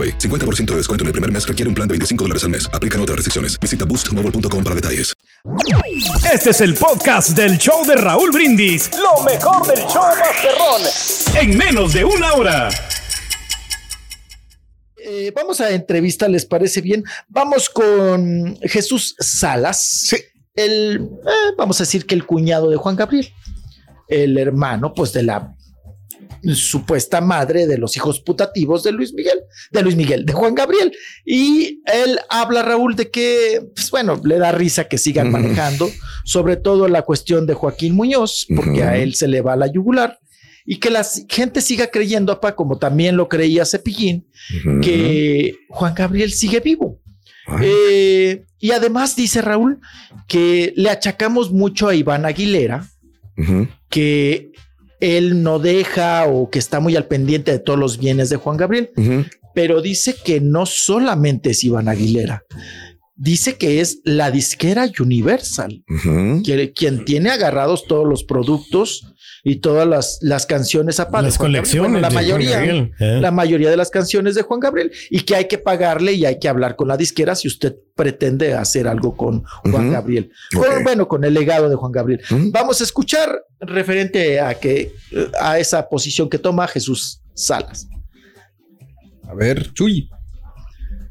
AroPay. 0.00 0.18
50% 0.18 0.66
de 0.66 0.76
descuento 0.76 1.04
en 1.04 1.08
el 1.08 1.12
primer 1.12 1.30
mes 1.30 1.46
requiere 1.46 1.68
un 1.68 1.74
plan 1.74 1.86
de 1.86 1.92
25 1.92 2.24
dólares 2.24 2.44
al 2.44 2.50
mes. 2.50 2.70
Aplican 2.72 3.00
otras 3.00 3.16
restricciones. 3.16 3.58
Visita 3.58 3.84
boostmobile.com 3.84 4.64
para 4.64 4.74
detalles. 4.74 5.14
Este 6.32 6.50
es 6.50 6.60
el 6.60 6.74
podcast 6.74 7.30
del 7.30 7.58
show 7.58 7.84
de 7.86 7.96
Raúl 7.96 8.30
Brindis. 8.30 8.90
Lo 8.92 9.22
mejor 9.24 9.66
del 9.66 9.84
show 9.86 10.02
Masterrón. 10.18 10.82
En 11.40 11.56
menos 11.56 11.92
de 11.92 12.04
una 12.04 12.34
hora. 12.34 12.68
Eh, 14.96 15.32
vamos 15.34 15.60
a 15.60 15.70
entrevista, 15.70 16.28
¿les 16.28 16.44
parece 16.44 16.82
bien? 16.82 17.02
Vamos 17.28 17.70
con 17.70 18.58
Jesús 18.62 19.16
Salas. 19.18 19.82
Sí. 19.82 20.16
El, 20.54 21.08
eh, 21.26 21.54
vamos 21.56 21.80
a 21.80 21.84
decir 21.84 22.06
que 22.06 22.14
el 22.14 22.26
cuñado 22.26 22.70
de 22.70 22.76
Juan 22.76 22.96
Gabriel. 22.96 23.32
El 24.08 24.36
hermano, 24.38 24.92
pues, 24.92 25.12
de 25.12 25.22
la 25.22 25.56
supuesta 26.54 27.20
madre 27.20 27.66
de 27.66 27.78
los 27.78 27.96
hijos 27.96 28.20
putativos 28.20 28.82
de 28.82 28.92
Luis 28.92 29.12
Miguel, 29.12 29.40
de 29.70 29.82
Luis 29.82 29.96
Miguel, 29.96 30.24
de 30.24 30.32
Juan 30.32 30.54
Gabriel. 30.54 30.92
Y 31.24 31.80
él 31.86 32.18
habla, 32.28 32.62
Raúl, 32.62 32.96
de 32.96 33.10
que, 33.10 33.60
pues 33.74 33.90
bueno, 33.90 34.20
le 34.24 34.38
da 34.38 34.52
risa 34.52 34.84
que 34.84 34.98
sigan 34.98 35.30
manejando, 35.30 35.90
sobre 36.24 36.56
todo 36.56 36.88
la 36.88 37.02
cuestión 37.02 37.46
de 37.46 37.54
Joaquín 37.54 37.94
Muñoz, 37.94 38.46
porque 38.54 38.82
a 38.82 38.96
él 38.96 39.14
se 39.14 39.28
le 39.28 39.40
va 39.40 39.56
la 39.56 39.66
yugular. 39.66 40.18
Y 40.66 40.76
que 40.76 40.90
la 40.90 41.04
gente 41.28 41.62
siga 41.62 41.88
creyendo, 41.88 42.32
apa, 42.32 42.54
como 42.54 42.78
también 42.78 43.16
lo 43.16 43.28
creía 43.28 43.64
Cepillín, 43.64 44.28
que 44.82 45.56
Juan 45.68 45.94
Gabriel 45.94 46.32
sigue 46.32 46.60
vivo. 46.60 47.00
Eh, 47.60 48.44
y 48.58 48.70
además 48.70 49.16
dice 49.16 49.42
Raúl 49.42 49.80
que 50.28 50.72
le 50.76 50.90
achacamos 50.90 51.50
mucho 51.50 51.88
a 51.88 51.94
Iván 51.94 52.24
Aguilera, 52.24 52.86
que 53.88 54.49
él 55.00 55.42
no 55.42 55.58
deja 55.58 56.26
o 56.26 56.50
que 56.50 56.58
está 56.58 56.80
muy 56.80 56.96
al 56.96 57.06
pendiente 57.06 57.52
de 57.52 57.58
todos 57.58 57.78
los 57.78 57.98
bienes 57.98 58.30
de 58.30 58.36
Juan 58.36 58.56
Gabriel, 58.56 58.90
pero 59.54 59.82
dice 59.82 60.14
que 60.24 60.40
no 60.40 60.66
solamente 60.66 61.50
es 61.50 61.64
Iván 61.64 61.88
Aguilera, 61.88 62.44
dice 63.16 63.56
que 63.56 63.80
es 63.80 64.00
la 64.04 64.30
disquera 64.30 64.90
Universal, 64.98 65.82
quien 66.74 67.04
tiene 67.04 67.30
agarrados 67.30 67.86
todos 67.86 68.06
los 68.06 68.24
productos 68.24 69.09
y 69.44 69.56
todas 69.56 69.86
las, 69.86 70.18
las 70.22 70.46
canciones 70.46 71.00
aparte. 71.00 71.26
Las 71.26 71.38
colecciones. 71.38 72.02
la 72.02 72.10
mayoría, 72.10 72.64
¿eh? 72.64 72.92
la 72.98 73.30
mayoría 73.30 73.70
de 73.70 73.76
las 73.76 73.90
canciones 73.90 74.34
de 74.34 74.42
Juan 74.42 74.60
Gabriel 74.60 74.92
y 75.10 75.20
que 75.20 75.36
hay 75.36 75.48
que 75.48 75.58
pagarle 75.58 76.12
y 76.12 76.24
hay 76.24 76.38
que 76.38 76.48
hablar 76.48 76.76
con 76.76 76.88
la 76.88 76.96
disquera 76.96 77.34
si 77.34 77.48
usted 77.48 77.76
pretende 77.94 78.54
hacer 78.54 78.88
algo 78.88 79.16
con 79.16 79.42
Juan 79.42 79.92
Gabriel. 79.92 80.32
Bueno, 80.82 81.08
con 81.08 81.24
el 81.24 81.34
legado 81.34 81.68
de 81.68 81.76
Juan 81.76 81.92
Gabriel. 81.92 82.20
Vamos 82.30 82.80
a 82.80 82.84
escuchar 82.84 83.44
referente 83.60 84.40
a 84.40 84.54
que 84.54 84.92
a 85.40 85.58
esa 85.58 85.88
posición 85.88 86.28
que 86.28 86.38
toma 86.38 86.66
Jesús 86.66 87.22
Salas. 87.34 87.88
A 89.28 89.34
ver, 89.34 89.72
Chuy. 89.72 90.10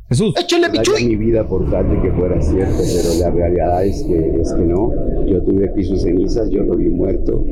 Jesús. 0.10 0.34
Échale 0.40 0.70
mi 0.70 1.06
mi 1.08 1.16
vida 1.16 1.48
por 1.48 1.70
tal 1.70 1.88
de 1.88 2.02
que 2.02 2.12
fuera 2.12 2.42
cierto, 2.42 2.78
pero 2.78 3.20
la 3.20 3.30
realidad 3.30 3.86
es 3.86 4.04
que, 4.04 4.42
es 4.42 4.54
que 4.54 4.64
no. 4.64 4.92
Yo 5.28 5.42
tuve 5.44 5.70
aquí 5.70 5.84
sus 5.84 6.02
cenizas, 6.02 6.50
yo 6.50 6.64
lo 6.64 6.76
vi 6.76 6.90
muerto. 6.90 7.46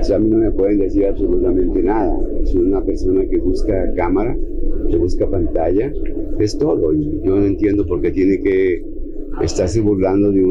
O 0.00 0.04
sea, 0.04 0.16
a 0.16 0.18
mí 0.20 0.30
no 0.30 0.38
me 0.38 0.52
pueden 0.52 0.78
decir 0.78 1.06
absolutamente 1.06 1.82
nada. 1.82 2.16
Soy 2.44 2.62
una 2.62 2.84
persona 2.84 3.24
que 3.28 3.38
busca 3.38 3.92
cámara, 3.94 4.36
que 4.88 4.96
busca 4.96 5.28
pantalla, 5.28 5.92
es 6.38 6.56
todo. 6.56 6.94
Y 6.94 7.20
yo 7.24 7.36
no 7.36 7.44
entiendo 7.44 7.84
por 7.84 8.00
qué 8.00 8.12
tiene 8.12 8.40
que 8.40 8.95
estarse 9.42 9.80
burlando 9.80 10.32
de 10.32 10.42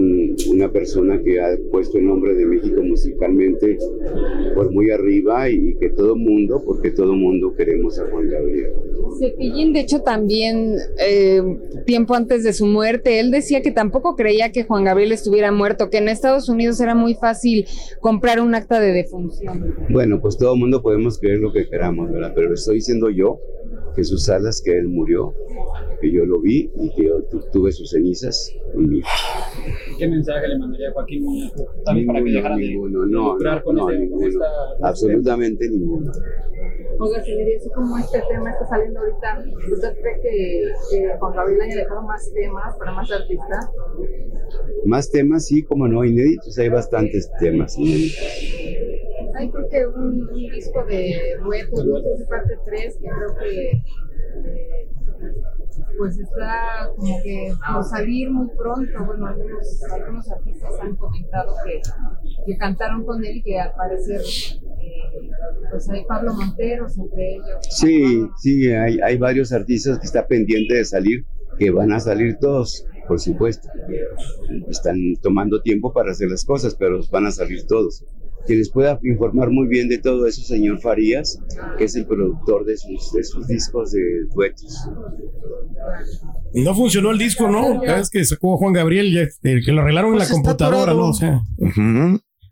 una 0.50 0.72
persona 0.72 1.22
que 1.24 1.42
ha 1.42 1.58
puesto 1.72 1.98
el 1.98 2.06
nombre 2.06 2.36
de 2.36 2.46
México 2.46 2.82
musicalmente 2.84 3.77
por 4.54 4.72
muy 4.72 4.92
arriba 4.92 5.50
y 5.50 5.75
que 5.80 5.89
todo 5.89 6.15
mundo, 6.15 6.62
porque 6.65 6.92
todo 6.92 7.13
mundo 7.13 7.54
queremos 7.56 8.00
a 8.00 8.06
Juan 8.10 8.30
Gabriel. 8.30 8.72
Cepillín, 9.20 9.74
de 9.74 9.82
hecho, 9.82 10.01
también 10.01 10.75
eh, 11.00 11.42
tiempo 11.86 12.15
antes 12.15 12.44
de 12.44 12.54
su 12.54 12.65
muerte, 12.65 13.20
él 13.20 13.32
decía 13.32 13.62
que 13.62 13.72
tampoco 13.72 14.15
creía 14.15 14.51
que 14.51 14.63
Juan 14.63 14.84
Gabriel 14.84 15.12
estuviera 15.12 15.51
muerto, 15.51 15.89
que 15.89 15.98
en 15.98 16.10
Estados 16.10 16.50
Unidos 16.50 16.80
era 16.80 16.96
muy 16.96 17.15
fácil 17.15 17.65
comprar 18.00 18.39
un 18.39 18.56
acta 18.56 18.80
de 18.80 18.92
defunción. 18.92 19.75
Bueno, 19.89 20.20
pues 20.22 20.38
todo 20.38 20.56
mundo 20.56 20.82
podemos 20.82 21.20
creer 21.20 21.39
lo 21.39 21.51
que 21.51 21.68
queramos, 21.68 22.12
¿verdad? 22.12 22.34
Pero 22.36 22.50
lo 22.50 22.54
estoy 22.54 22.75
diciendo 22.75 23.10
yo, 23.10 23.39
Jesús 23.96 24.25
Salas, 24.25 24.62
que 24.64 24.78
él 24.78 24.88
murió, 24.88 25.34
que 26.02 26.12
yo 26.12 26.25
lo 26.25 26.42
vi 26.42 26.72
y 26.80 26.94
que 26.96 27.06
yo 27.06 27.24
tuve 27.52 27.72
sus 27.72 27.90
cenizas 27.92 28.54
¿Qué 29.98 30.08
mensaje 30.08 30.48
le 30.48 30.58
mandaría 30.58 30.90
a 30.90 30.94
Joaquín 30.94 31.24
Muñoz 31.24 31.54
también 31.86 32.08
para 32.08 32.24
que 32.24 32.32
dejara 32.32 32.58
ninguno, 32.58 33.02
de 33.02 33.12
no, 33.12 33.38
no, 33.38 33.64
con, 33.64 33.75
no, 33.75 33.90
ninguno, 33.90 34.40
absolutamente 34.82 35.70
ninguno. 35.70 36.12
Oiga, 37.00 37.24
señoría, 37.24 37.58
así 37.58 37.70
como 37.70 37.98
este 37.98 38.22
tema 38.30 38.52
está 38.52 38.66
saliendo 38.68 39.00
ahorita, 39.00 39.44
¿usted 39.74 39.94
cree 40.02 40.22
que, 40.22 41.18
Juan 41.20 41.36
Gabriel 41.36 41.62
haya 41.62 41.75
dejado 41.78 42.02
más 42.04 42.32
temas 42.34 42.75
para 42.78 42.92
más 42.92 43.12
artistas? 43.12 43.70
Más 44.86 45.10
temas, 45.10 45.46
sí, 45.46 45.64
como 45.64 45.88
no, 45.88 46.04
inéditos, 46.04 46.58
hay 46.58 46.70
bastantes 46.70 47.30
temas 47.40 47.78
inéditos. 47.78 48.95
Hay 49.38 49.50
creo 49.50 49.70
que 49.70 49.88
un, 49.88 50.27
disco 50.34 50.86
de 50.86 51.38
duetos, 51.44 51.86
de 51.86 52.25
parte 52.25 52.58
3, 52.65 52.98
que 52.98 53.10
creo 53.10 53.36
que 53.38 53.72
eh, 53.72 54.88
pues 55.98 56.18
está 56.20 56.89
como 56.96 57.22
que 57.22 57.54
por 57.74 57.84
salir 57.84 58.32
muy 58.32 58.48
pronto. 58.58 59.06
Bueno, 59.06 59.27
algunos, 59.27 59.84
algunos 59.92 60.32
artistas 60.32 60.74
han 60.82 60.96
comentado 60.96 61.54
que, 61.65 61.82
que 62.46 62.58
cantaron 62.58 63.06
con 63.06 63.24
él 63.24 63.38
y 63.38 63.44
que 63.44 63.60
al 63.60 63.74
parecer 63.74 64.22
eh, 64.22 65.30
pues 65.70 65.89
hay 65.89 66.06
Pablo 66.06 66.34
Monteros 66.34 66.98
entre 66.98 67.36
ellos. 67.36 67.58
Sí, 67.70 68.27
sí, 68.38 68.72
hay, 68.72 69.00
hay 69.00 69.18
varios 69.18 69.51
artistas 69.51 70.00
que 70.00 70.06
están 70.06 70.25
pendientes 70.27 70.77
de 70.77 70.86
salir, 70.86 71.25
que 71.58 71.72
van 71.72 71.92
a 71.94 72.00
salir 72.00 72.38
todos 72.39 72.86
por 73.08 73.20
supuesto. 73.20 73.70
Están 74.70 74.98
tomando 75.22 75.62
tiempo 75.62 75.94
para 75.94 76.12
hacer 76.12 76.30
las 76.30 76.46
cosas, 76.46 76.75
pero 76.75 77.01
van 77.12 77.27
a 77.27 77.32
salir 77.32 77.65
todos. 77.68 78.04
Quien 78.46 78.60
les 78.60 78.70
pueda 78.70 79.00
informar 79.04 79.50
muy 79.50 79.68
bien 79.68 79.90
de 79.90 79.98
todo 79.98 80.28
eso, 80.28 80.42
señor 80.42 80.80
Farías, 80.80 81.40
que 81.78 81.86
es 81.86 81.96
el 81.96 82.06
productor 82.06 82.66
de 82.66 82.78
sus, 82.78 83.12
de 83.14 83.24
sus 83.24 83.48
discos 83.48 83.92
de 83.92 84.02
duetos. 84.34 84.88
No 86.54 86.75
funcionó 86.75 87.12
el 87.12 87.18
disco, 87.18 87.50
¿no? 87.50 87.84
Es 87.84 88.10
que 88.10 88.24
sacó 88.24 88.58
Juan 88.58 88.74
Gabriel, 88.74 89.30
que 89.42 89.72
lo 89.72 89.82
arreglaron 89.82 90.14
en 90.14 90.20
la 90.20 90.25
pues 90.25 90.34
computadora, 90.34 90.94
¿no? 90.94 91.10
O 91.10 91.14
sea. 91.14 91.42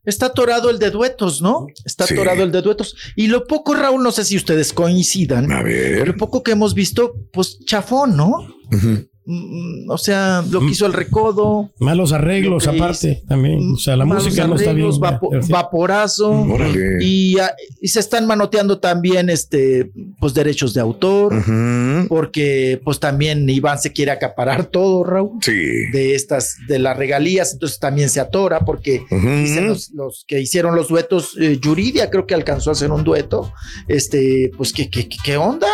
Está 0.05 0.27
atorado 0.27 0.69
el 0.69 0.79
de 0.79 0.91
duetos, 0.91 1.41
¿no? 1.41 1.67
Está 1.85 2.03
atorado 2.03 2.43
el 2.43 2.51
de 2.51 2.61
duetos. 2.61 2.95
Y 3.15 3.27
lo 3.27 3.45
poco, 3.47 3.73
Raúl, 3.73 4.03
no 4.03 4.11
sé 4.11 4.25
si 4.25 4.35
ustedes 4.35 4.73
coincidan. 4.73 5.49
A 5.51 5.63
ver. 5.63 6.05
Lo 6.05 6.17
poco 6.17 6.43
que 6.43 6.51
hemos 6.51 6.73
visto, 6.73 7.15
pues 7.31 7.59
chafón, 7.65 8.17
¿no? 8.17 8.45
Mm, 8.71 8.97
o 9.25 9.97
sea, 9.97 10.43
lo 10.49 10.59
que 10.59 10.71
hizo 10.71 10.85
el 10.85 10.93
recodo. 10.93 11.71
Malos 11.79 12.11
arreglos, 12.11 12.67
aparte, 12.67 13.23
también. 13.27 13.71
O 13.73 13.77
sea, 13.77 13.95
la 13.95 14.05
música 14.05 14.45
no 14.47 14.55
está 14.55 14.73
bien. 14.73 14.89
vaporazo. 15.49 16.33
Mm, 16.33 17.01
y, 17.01 17.37
se 17.83 17.99
están 17.99 18.25
manoteando 18.27 18.79
también 18.79 19.29
este, 19.29 19.91
pues, 20.19 20.33
derechos 20.33 20.73
de 20.73 20.81
autor. 20.81 21.33
Porque, 22.09 22.81
pues, 22.83 22.99
también 22.99 23.49
Iván 23.49 23.79
se 23.79 23.93
quiere 23.93 24.11
acaparar 24.11 24.65
todo, 24.65 25.03
Raúl. 25.03 25.39
Sí. 25.41 25.51
De 25.91 26.15
estas, 26.15 26.57
de 26.67 26.79
las 26.79 26.97
regalías. 26.97 27.53
Entonces 27.53 27.79
también 27.79 28.09
se 28.09 28.19
atora 28.19 28.61
porque 28.61 29.03
dicen 29.09 29.67
los, 29.67 30.25
que 30.27 30.41
hicieron 30.41 30.75
los 30.75 30.89
duetos. 30.89 31.37
Eh, 31.39 31.59
Yuridia 31.61 32.09
creo 32.09 32.27
que 32.27 32.35
alcanzó 32.35 32.71
a 32.71 32.73
hacer 32.73 32.91
un 32.91 33.03
dueto. 33.03 33.53
Este, 33.87 34.51
pues, 34.57 34.73
¿qué, 34.73 34.89
qué, 34.89 35.07
qué 35.23 35.37
onda? 35.37 35.67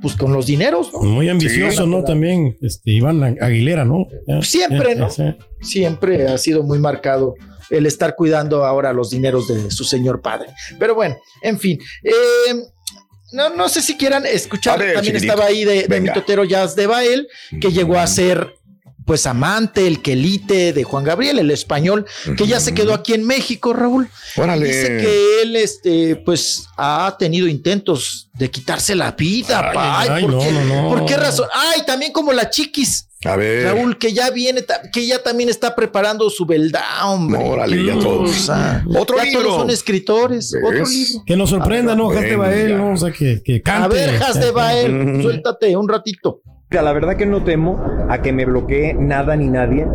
Pues 0.00 0.16
con 0.16 0.32
los 0.32 0.46
dineros, 0.46 0.92
¿no? 0.92 1.00
Muy 1.00 1.28
ambicioso, 1.28 1.86
¿no? 1.86 2.04
También, 2.04 2.56
este, 2.62 2.92
Iván 2.92 3.38
Aguilera, 3.40 3.84
¿no? 3.84 4.06
Siempre, 4.42 4.94
¿no? 4.94 5.08
Siempre 5.60 6.28
ha 6.28 6.38
sido 6.38 6.62
muy 6.62 6.78
marcado 6.78 7.34
el 7.70 7.86
estar 7.86 8.16
cuidando 8.16 8.64
ahora 8.64 8.92
los 8.92 9.10
dineros 9.10 9.48
de 9.48 9.70
su 9.70 9.84
señor 9.84 10.20
padre. 10.20 10.48
Pero 10.78 10.94
bueno, 10.94 11.16
en 11.42 11.58
fin. 11.58 11.78
Eh, 12.02 12.54
no, 13.32 13.50
no 13.50 13.68
sé 13.68 13.80
si 13.80 13.96
quieran 13.96 14.26
escuchar. 14.26 14.80
También 14.94 15.16
estaba 15.16 15.44
ahí 15.44 15.64
de, 15.64 15.86
de 15.86 16.00
Mitotero 16.00 16.44
Jazz 16.44 16.74
de 16.74 16.86
Bael, 16.86 17.28
que 17.60 17.70
llegó 17.70 17.98
a 17.98 18.06
ser 18.06 18.54
pues 19.10 19.26
amante, 19.26 19.88
el 19.88 20.02
quelite 20.02 20.72
de 20.72 20.84
Juan 20.84 21.02
Gabriel, 21.02 21.40
el 21.40 21.50
español, 21.50 22.06
que 22.36 22.46
ya 22.46 22.60
se 22.60 22.74
quedó 22.74 22.94
aquí 22.94 23.12
en 23.12 23.26
México, 23.26 23.72
Raúl. 23.72 24.08
Dice 24.36 24.98
que 24.98 25.42
él, 25.42 25.56
este, 25.56 26.14
pues, 26.14 26.68
ha 26.76 27.16
tenido 27.18 27.48
intentos 27.48 28.30
de 28.34 28.48
quitarse 28.52 28.94
la 28.94 29.10
vida, 29.10 29.72
ay, 29.74 30.22
¿por, 30.22 30.38
qué, 30.38 30.52
¿por, 30.88 31.06
qué, 31.06 31.16
razón? 31.16 31.48
Ay, 31.52 31.82
también 31.84 32.12
como 32.12 32.32
la 32.32 32.50
chiquis. 32.50 33.08
A 33.24 33.34
ver. 33.34 33.64
Raúl, 33.64 33.98
que 33.98 34.12
ya 34.12 34.30
viene, 34.30 34.64
que 34.92 35.04
ya 35.04 35.20
también 35.20 35.48
está 35.48 35.74
preparando 35.74 36.30
su 36.30 36.46
beldad, 36.46 37.12
hombre. 37.12 37.42
Órale, 37.42 37.84
ya 37.84 37.98
todos. 37.98 38.48
otro 38.96 39.16
ya 39.16 39.24
libro. 39.24 39.42
Todos 39.42 39.56
son 39.56 39.70
escritores. 39.70 40.54
Otro 40.54 40.84
libro. 40.84 41.24
Que 41.26 41.36
nos 41.36 41.50
sorprenda, 41.50 41.96
¿no? 41.96 42.10
Jas 42.10 42.22
de 42.22 42.36
Bael, 42.36 42.78
¿no? 42.78 42.92
O 42.92 42.96
sea, 42.96 43.10
que, 43.10 43.42
que 43.42 43.60
cante. 43.60 43.84
A 43.84 43.88
ver, 43.88 44.18
Jas 44.20 44.38
de 44.38 44.52
Bael, 44.52 45.20
suéltate 45.20 45.76
un 45.76 45.88
ratito. 45.88 46.42
La 46.72 46.92
verdad 46.92 47.16
que 47.16 47.26
no 47.26 47.42
temo 47.42 47.84
a 48.08 48.22
que 48.22 48.32
me 48.32 48.44
bloquee 48.44 48.94
nada 48.94 49.34
ni 49.34 49.48
nadie, 49.48 49.88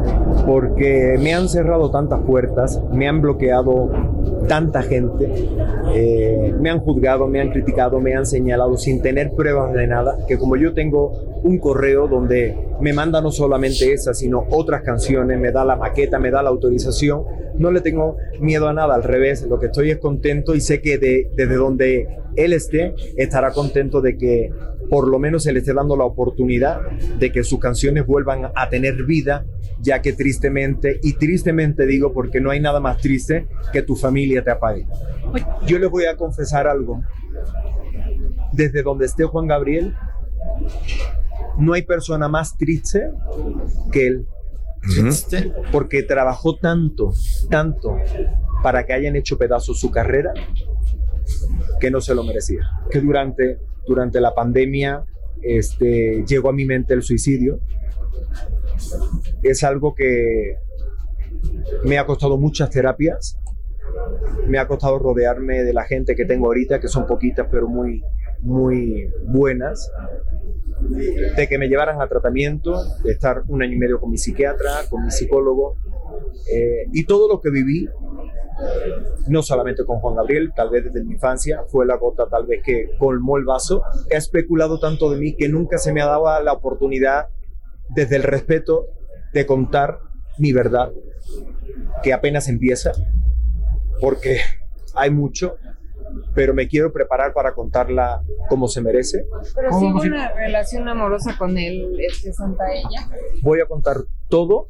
porque 0.45 1.17
me 1.21 1.33
han 1.33 1.47
cerrado 1.47 1.89
tantas 1.89 2.19
puertas, 2.23 2.81
me 2.91 3.07
han 3.07 3.21
bloqueado 3.21 3.89
tanta 4.49 4.83
gente, 4.83 5.25
eh, 5.95 6.53
me 6.59 6.69
han 6.69 6.79
juzgado, 6.79 7.29
me 7.29 7.39
han 7.39 7.51
criticado, 7.51 8.01
me 8.01 8.13
han 8.13 8.25
señalado 8.25 8.75
sin 8.75 9.01
tener 9.01 9.31
pruebas 9.31 9.73
de 9.73 9.87
nada, 9.87 10.17
que 10.27 10.37
como 10.37 10.57
yo 10.57 10.73
tengo 10.73 11.13
un 11.43 11.59
correo 11.59 12.09
donde 12.09 12.57
me 12.81 12.91
manda 12.91 13.21
no 13.21 13.31
solamente 13.31 13.93
esa, 13.93 14.13
sino 14.13 14.45
otras 14.49 14.81
canciones, 14.81 15.39
me 15.39 15.53
da 15.53 15.63
la 15.63 15.77
maqueta, 15.77 16.19
me 16.19 16.29
da 16.29 16.43
la 16.43 16.49
autorización, 16.49 17.23
no 17.57 17.71
le 17.71 17.79
tengo 17.79 18.17
miedo 18.41 18.67
a 18.67 18.73
nada, 18.73 18.95
al 18.95 19.03
revés, 19.03 19.43
lo 19.43 19.61
que 19.61 19.67
estoy 19.67 19.91
es 19.91 19.97
contento 19.97 20.53
y 20.53 20.59
sé 20.59 20.81
que 20.81 20.97
desde 20.97 21.55
donde 21.55 22.05
él 22.35 22.51
esté, 22.51 22.93
estará 23.15 23.51
contento 23.51 24.01
de 24.01 24.17
que 24.17 24.51
por 24.89 25.07
lo 25.07 25.19
menos 25.19 25.43
se 25.43 25.53
le 25.53 25.59
esté 25.59 25.73
dando 25.73 25.95
la 25.95 26.05
oportunidad 26.05 26.81
de 27.19 27.31
que 27.31 27.43
sus 27.43 27.59
canciones 27.59 28.05
vuelvan 28.05 28.51
a 28.55 28.69
tener 28.69 29.03
vida, 29.05 29.45
ya 29.81 30.01
que 30.01 30.13
tristemente, 30.13 30.99
y 31.03 31.13
tristemente 31.13 31.85
digo 31.85 32.13
porque 32.13 32.39
no 32.39 32.51
hay 32.51 32.59
nada 32.59 32.79
más 32.79 32.97
triste 32.97 33.47
que 33.71 33.81
tu 33.81 33.95
familia 33.95 34.43
te 34.43 34.51
apague. 34.51 34.87
Yo 35.65 35.79
les 35.79 35.89
voy 35.89 36.05
a 36.05 36.15
confesar 36.15 36.67
algo. 36.67 37.01
Desde 38.53 38.83
donde 38.83 39.05
esté 39.05 39.25
Juan 39.25 39.47
Gabriel, 39.47 39.93
no 41.57 41.73
hay 41.73 41.81
persona 41.81 42.27
más 42.27 42.57
triste 42.57 43.11
que 43.91 44.07
él. 44.07 44.27
Porque 45.71 46.03
trabajó 46.03 46.57
tanto, 46.57 47.11
tanto 47.49 47.97
para 48.61 48.85
que 48.85 48.93
hayan 48.93 49.15
hecho 49.15 49.37
pedazos 49.37 49.79
su 49.79 49.89
carrera 49.89 50.31
que 51.79 51.89
no 51.89 52.01
se 52.01 52.13
lo 52.13 52.23
merecía. 52.23 52.61
Que 52.91 53.01
durante 53.01 53.59
durante 53.87 54.19
la 54.19 54.33
pandemia 54.33 55.03
este, 55.41 56.23
llegó 56.27 56.49
a 56.49 56.53
mi 56.53 56.65
mente 56.65 56.93
el 56.93 57.03
suicidio. 57.03 57.59
Es 59.43 59.63
algo 59.63 59.93
que 59.93 60.57
me 61.83 61.97
ha 61.97 62.05
costado 62.05 62.37
muchas 62.37 62.69
terapias, 62.69 63.37
me 64.47 64.57
ha 64.57 64.67
costado 64.67 64.99
rodearme 64.99 65.63
de 65.63 65.73
la 65.73 65.83
gente 65.83 66.15
que 66.15 66.25
tengo 66.25 66.47
ahorita, 66.47 66.79
que 66.79 66.87
son 66.87 67.05
poquitas 67.05 67.47
pero 67.51 67.67
muy, 67.67 68.01
muy 68.41 69.09
buenas, 69.23 69.91
de 70.89 71.47
que 71.47 71.57
me 71.57 71.67
llevaran 71.67 72.01
a 72.01 72.07
tratamiento, 72.07 72.83
de 73.03 73.11
estar 73.11 73.43
un 73.47 73.61
año 73.61 73.73
y 73.73 73.77
medio 73.77 73.99
con 73.99 74.11
mi 74.11 74.17
psiquiatra, 74.17 74.81
con 74.89 75.05
mi 75.05 75.11
psicólogo, 75.11 75.75
eh, 76.51 76.87
y 76.91 77.05
todo 77.05 77.27
lo 77.27 77.41
que 77.41 77.49
viví 77.49 77.87
no 79.27 79.41
solamente 79.41 79.85
con 79.85 79.99
Juan 79.99 80.15
Gabriel, 80.15 80.51
tal 80.55 80.69
vez 80.69 80.85
desde 80.85 81.03
mi 81.03 81.13
infancia, 81.13 81.63
fue 81.67 81.85
la 81.85 81.97
gota 81.97 82.27
tal 82.29 82.45
vez 82.45 82.61
que 82.63 82.89
colmó 82.97 83.37
el 83.37 83.45
vaso. 83.45 83.83
He 84.09 84.17
especulado 84.17 84.79
tanto 84.79 85.09
de 85.09 85.17
mí 85.17 85.35
que 85.35 85.49
nunca 85.49 85.77
se 85.77 85.93
me 85.93 86.01
ha 86.01 86.05
dado 86.05 86.41
la 86.41 86.53
oportunidad, 86.53 87.27
desde 87.89 88.15
el 88.15 88.23
respeto, 88.23 88.87
de 89.33 89.45
contar 89.45 89.99
mi 90.37 90.53
verdad, 90.53 90.91
que 92.03 92.13
apenas 92.13 92.47
empieza, 92.47 92.91
porque 93.99 94.39
hay 94.95 95.11
mucho, 95.11 95.55
pero 96.33 96.53
me 96.53 96.67
quiero 96.67 96.91
preparar 96.91 97.33
para 97.33 97.53
contarla 97.53 98.21
como 98.49 98.67
se 98.67 98.81
merece. 98.81 99.25
Pero 99.55 99.69
sí 99.79 99.85
una 99.85 100.31
relación 100.31 100.87
amorosa 100.87 101.35
con 101.37 101.57
él, 101.57 101.97
este 101.99 102.31
Santa 102.33 102.63
Ella. 102.73 103.09
Voy 103.41 103.59
a 103.59 103.65
contar 103.65 103.97
todo 104.29 104.67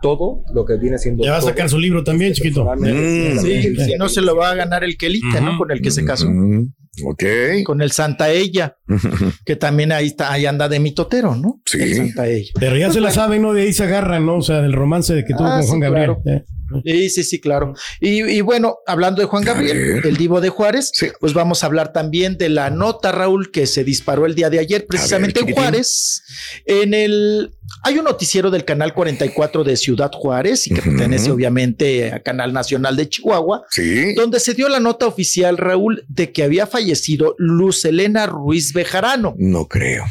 todo 0.00 0.42
lo 0.54 0.64
que 0.64 0.76
viene 0.76 0.98
siendo. 0.98 1.24
Ya 1.24 1.32
va 1.32 1.38
a 1.38 1.42
sacar 1.42 1.68
su 1.68 1.78
libro 1.78 2.04
también, 2.04 2.32
chiquito. 2.32 2.64
Mm, 2.64 3.38
sí, 3.38 3.94
no 3.98 4.08
se 4.08 4.22
lo 4.22 4.36
va 4.36 4.50
a 4.50 4.54
ganar 4.54 4.84
el 4.84 4.96
Quelite, 4.96 5.40
¿no? 5.40 5.58
Con 5.58 5.70
el 5.70 5.80
que 5.80 5.90
se 5.90 6.04
casó. 6.04 6.28
Ok. 7.04 7.24
Con 7.64 7.80
el 7.80 7.92
Santa 7.92 8.30
Ella, 8.30 8.76
que 9.44 9.56
también 9.56 9.92
ahí 9.92 10.06
está, 10.06 10.32
ahí 10.32 10.46
anda 10.46 10.68
de 10.68 10.80
mitotero, 10.80 11.36
¿no? 11.36 11.60
Sí. 11.64 11.94
Santa 11.94 12.28
Ella. 12.28 12.50
Pero 12.58 12.76
ya 12.76 12.90
se 12.90 13.00
la 13.00 13.10
saben, 13.10 13.42
¿no? 13.42 13.52
De 13.52 13.62
ahí 13.62 13.72
se 13.72 13.84
agarran, 13.84 14.26
¿no? 14.26 14.36
O 14.36 14.42
sea, 14.42 14.60
del 14.62 14.72
romance 14.72 15.14
de 15.14 15.24
que 15.24 15.34
tuvo 15.34 15.46
ah, 15.46 15.58
con 15.60 15.68
Juan 15.68 15.80
Gabriel. 15.80 16.16
¿eh? 16.26 16.44
Sí, 16.84 17.10
sí, 17.10 17.24
sí, 17.24 17.40
claro. 17.40 17.74
Y, 18.00 18.40
bueno, 18.40 18.78
hablando 18.86 19.20
de 19.20 19.26
Juan 19.26 19.44
Gabriel, 19.44 20.00
el 20.04 20.16
divo 20.16 20.40
de 20.40 20.48
Juárez, 20.48 20.92
pues 21.20 21.34
vamos 21.34 21.62
a 21.62 21.66
hablar 21.66 21.92
también 21.92 22.38
de 22.38 22.48
la 22.48 22.70
nota, 22.70 23.12
Raúl, 23.12 23.50
que 23.50 23.66
se 23.66 23.84
disparó 23.84 24.26
el 24.26 24.34
día 24.34 24.50
de 24.50 24.58
ayer, 24.58 24.86
precisamente 24.86 25.40
en 25.40 25.52
Juárez. 25.52 26.22
En 26.66 26.94
el 26.94 27.52
hay 27.82 27.98
un 27.98 28.04
noticiero 28.04 28.50
del 28.50 28.64
canal 28.64 28.94
44 28.94 29.62
de 29.62 29.76
Ciudad 29.76 30.10
Juárez 30.12 30.66
y 30.66 30.74
que 30.74 30.82
pertenece 30.82 31.30
obviamente 31.30 32.12
a 32.12 32.20
Canal 32.20 32.52
Nacional 32.52 32.96
de 32.96 33.08
Chihuahua, 33.08 33.64
donde 34.16 34.40
se 34.40 34.54
dio 34.54 34.68
la 34.68 34.80
nota 34.80 35.06
oficial, 35.06 35.56
Raúl, 35.58 36.04
de 36.08 36.32
que 36.32 36.42
había 36.42 36.66
fallecido 36.66 37.34
Luz 37.38 37.84
Elena 37.84 38.26
Ruiz 38.26 38.72
Bejarano. 38.72 39.34
No 39.38 39.68
creo 39.68 40.04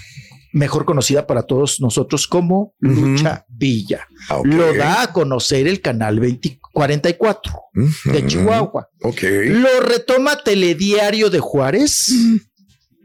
mejor 0.58 0.86
conocida 0.86 1.26
para 1.28 1.44
todos 1.44 1.80
nosotros 1.80 2.28
como 2.28 2.74
Lucha 2.80 3.46
Villa. 3.48 4.08
Ah, 4.30 4.42
Lo 4.44 4.74
da 4.74 5.04
a 5.04 5.14
conocer 5.14 5.68
el 5.68 5.82
canal 5.82 6.16
2044 6.18 7.54
de 8.06 8.26
Chihuahua. 8.26 8.90
Lo 9.02 9.80
retoma 9.82 10.44
Telediario 10.44 11.30
de 11.30 11.40
Juárez 11.40 12.12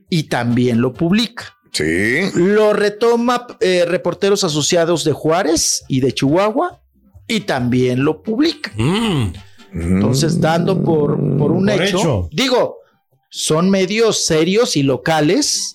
y 0.09 0.25
también 0.25 0.81
lo 0.81 0.93
publica. 0.93 1.57
Sí. 1.73 2.21
Lo 2.35 2.73
retoma 2.75 3.47
eh, 3.61 3.85
Reporteros 3.87 4.45
Asociados 4.45 5.05
de 5.05 5.13
Juárez 5.13 5.85
y 5.89 6.01
de 6.01 6.13
Chihuahua 6.13 6.83
y 7.27 7.41
también 7.41 8.05
lo 8.05 8.23
publica. 8.23 8.73
Mm. 8.77 9.33
Entonces, 9.75 10.39
dando 10.39 10.83
por, 10.83 11.17
por 11.39 11.51
un 11.51 11.65
Por 11.65 11.83
hecho, 11.83 11.99
hecho. 11.99 12.29
digo, 12.31 12.82
son 13.35 13.71
medios 13.71 14.27
serios 14.27 14.77
y 14.77 14.83
locales 14.83 15.75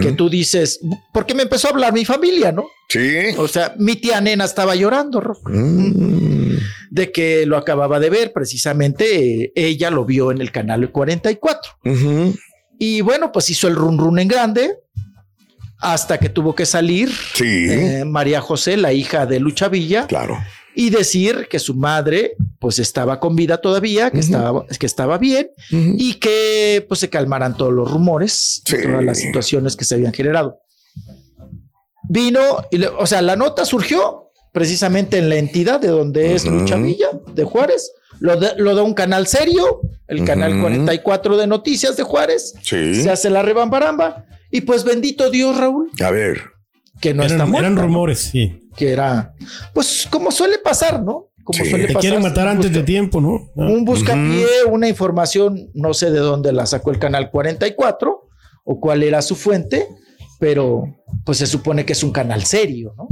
que 0.00 0.12
tú 0.12 0.30
dices, 0.30 0.80
¿por 1.12 1.26
qué 1.26 1.34
me 1.34 1.42
empezó 1.42 1.68
a 1.68 1.72
hablar 1.72 1.92
mi 1.92 2.06
familia, 2.06 2.50
no? 2.50 2.64
Sí. 2.88 3.18
O 3.36 3.46
sea, 3.46 3.74
mi 3.78 3.96
tía 3.96 4.22
nena 4.22 4.46
estaba 4.46 4.74
llorando, 4.74 5.20
Ro, 5.20 5.34
Mm. 5.44 6.54
de 6.90 7.12
que 7.12 7.44
lo 7.44 7.58
acababa 7.58 8.00
de 8.00 8.08
ver, 8.08 8.32
precisamente 8.32 9.44
eh, 9.44 9.52
ella 9.54 9.90
lo 9.90 10.06
vio 10.06 10.30
en 10.30 10.40
el 10.40 10.50
canal 10.50 10.90
44. 10.90 11.72
Ujú. 11.84 12.34
Y 12.78 13.02
bueno, 13.02 13.32
pues 13.32 13.50
hizo 13.50 13.68
el 13.68 13.74
run 13.76 13.98
run 13.98 14.18
en 14.18 14.28
grande 14.28 14.70
hasta 15.80 16.16
que 16.18 16.30
tuvo 16.30 16.54
que 16.54 16.64
salir 16.64 17.10
Sí. 17.34 17.66
eh, 17.68 18.04
María 18.06 18.40
José, 18.40 18.78
la 18.78 18.94
hija 18.94 19.26
de 19.26 19.40
Lucha 19.40 19.68
Villa, 19.68 20.06
Claro. 20.06 20.38
Y 20.74 20.90
decir 20.90 21.46
que 21.48 21.58
su 21.58 21.74
madre 21.74 22.36
pues 22.58 22.78
estaba 22.78 23.20
con 23.20 23.36
vida 23.36 23.58
todavía, 23.58 24.10
que, 24.10 24.20
estaba, 24.20 24.66
que 24.66 24.86
estaba 24.86 25.18
bien 25.18 25.48
y 25.70 26.14
que 26.14 26.84
pues 26.88 27.00
se 27.00 27.10
calmaran 27.10 27.56
todos 27.56 27.72
los 27.72 27.90
rumores, 27.90 28.62
Sí. 28.64 28.76
todas 28.82 29.04
las 29.04 29.18
situaciones 29.18 29.76
que 29.76 29.84
se 29.84 29.94
habían 29.96 30.12
generado. 30.12 30.58
Vino, 32.08 32.64
y 32.70 32.78
le- 32.78 32.88
o 32.88 33.06
sea, 33.06 33.22
la 33.22 33.36
nota 33.36 33.64
surgió 33.64 34.30
precisamente 34.52 35.18
en 35.18 35.28
la 35.28 35.36
entidad 35.36 35.80
de 35.80 35.88
donde 35.88 36.34
es. 36.34 36.44
Lucha 36.44 36.76
Villa, 36.76 37.08
de 37.34 37.44
Juárez. 37.44 37.92
Lo, 38.20 38.36
de- 38.36 38.52
lo 38.58 38.74
da 38.74 38.82
un 38.82 38.94
canal 38.94 39.26
serio, 39.26 39.80
el 40.06 40.24
canal 40.24 40.52
Ujú. 40.52 40.62
44 40.62 41.36
de 41.36 41.46
noticias 41.46 41.96
de 41.96 42.02
Juárez. 42.02 42.54
Sí. 42.62 43.02
Se 43.02 43.10
hace 43.10 43.30
la 43.30 43.42
rebambaramba. 43.42 44.24
Y 44.50 44.60
pues 44.60 44.84
bendito 44.84 45.30
Dios, 45.30 45.56
Raúl, 45.56 45.90
A 46.00 46.10
ver. 46.10 46.42
que 47.00 47.12
no 47.14 47.22
está 47.24 47.34
Eran, 47.36 47.50
muerto. 47.50 47.66
eran 47.66 47.74
¿no? 47.74 47.82
rumores, 47.82 48.20
sí. 48.20 48.63
Que 48.76 48.92
era, 48.92 49.34
pues 49.72 50.06
como 50.10 50.30
suele 50.30 50.58
pasar, 50.58 51.02
¿no? 51.02 51.28
Como 51.44 51.62
Sí. 51.62 51.70
suele 51.70 51.86
Te 51.86 51.92
pasar. 51.92 52.00
quieren 52.00 52.22
matar 52.22 52.48
antes 52.48 52.72
de 52.72 52.82
tiempo, 52.82 53.20
¿no? 53.20 53.50
Ah. 53.56 53.66
Un 53.70 53.84
buscapié, 53.84 54.46
una 54.70 54.88
información, 54.88 55.70
no 55.74 55.92
sé 55.94 56.10
de 56.10 56.18
dónde 56.20 56.52
la 56.52 56.66
sacó 56.66 56.90
el 56.90 56.98
canal 56.98 57.30
44 57.30 58.28
o 58.64 58.80
cuál 58.80 59.02
era 59.02 59.20
su 59.22 59.36
fuente, 59.36 59.86
pero 60.44 60.84
pues 61.24 61.38
se 61.38 61.46
supone 61.46 61.86
que 61.86 61.94
es 61.94 62.02
un 62.02 62.12
canal 62.12 62.44
serio, 62.44 62.94
¿no? 62.98 63.08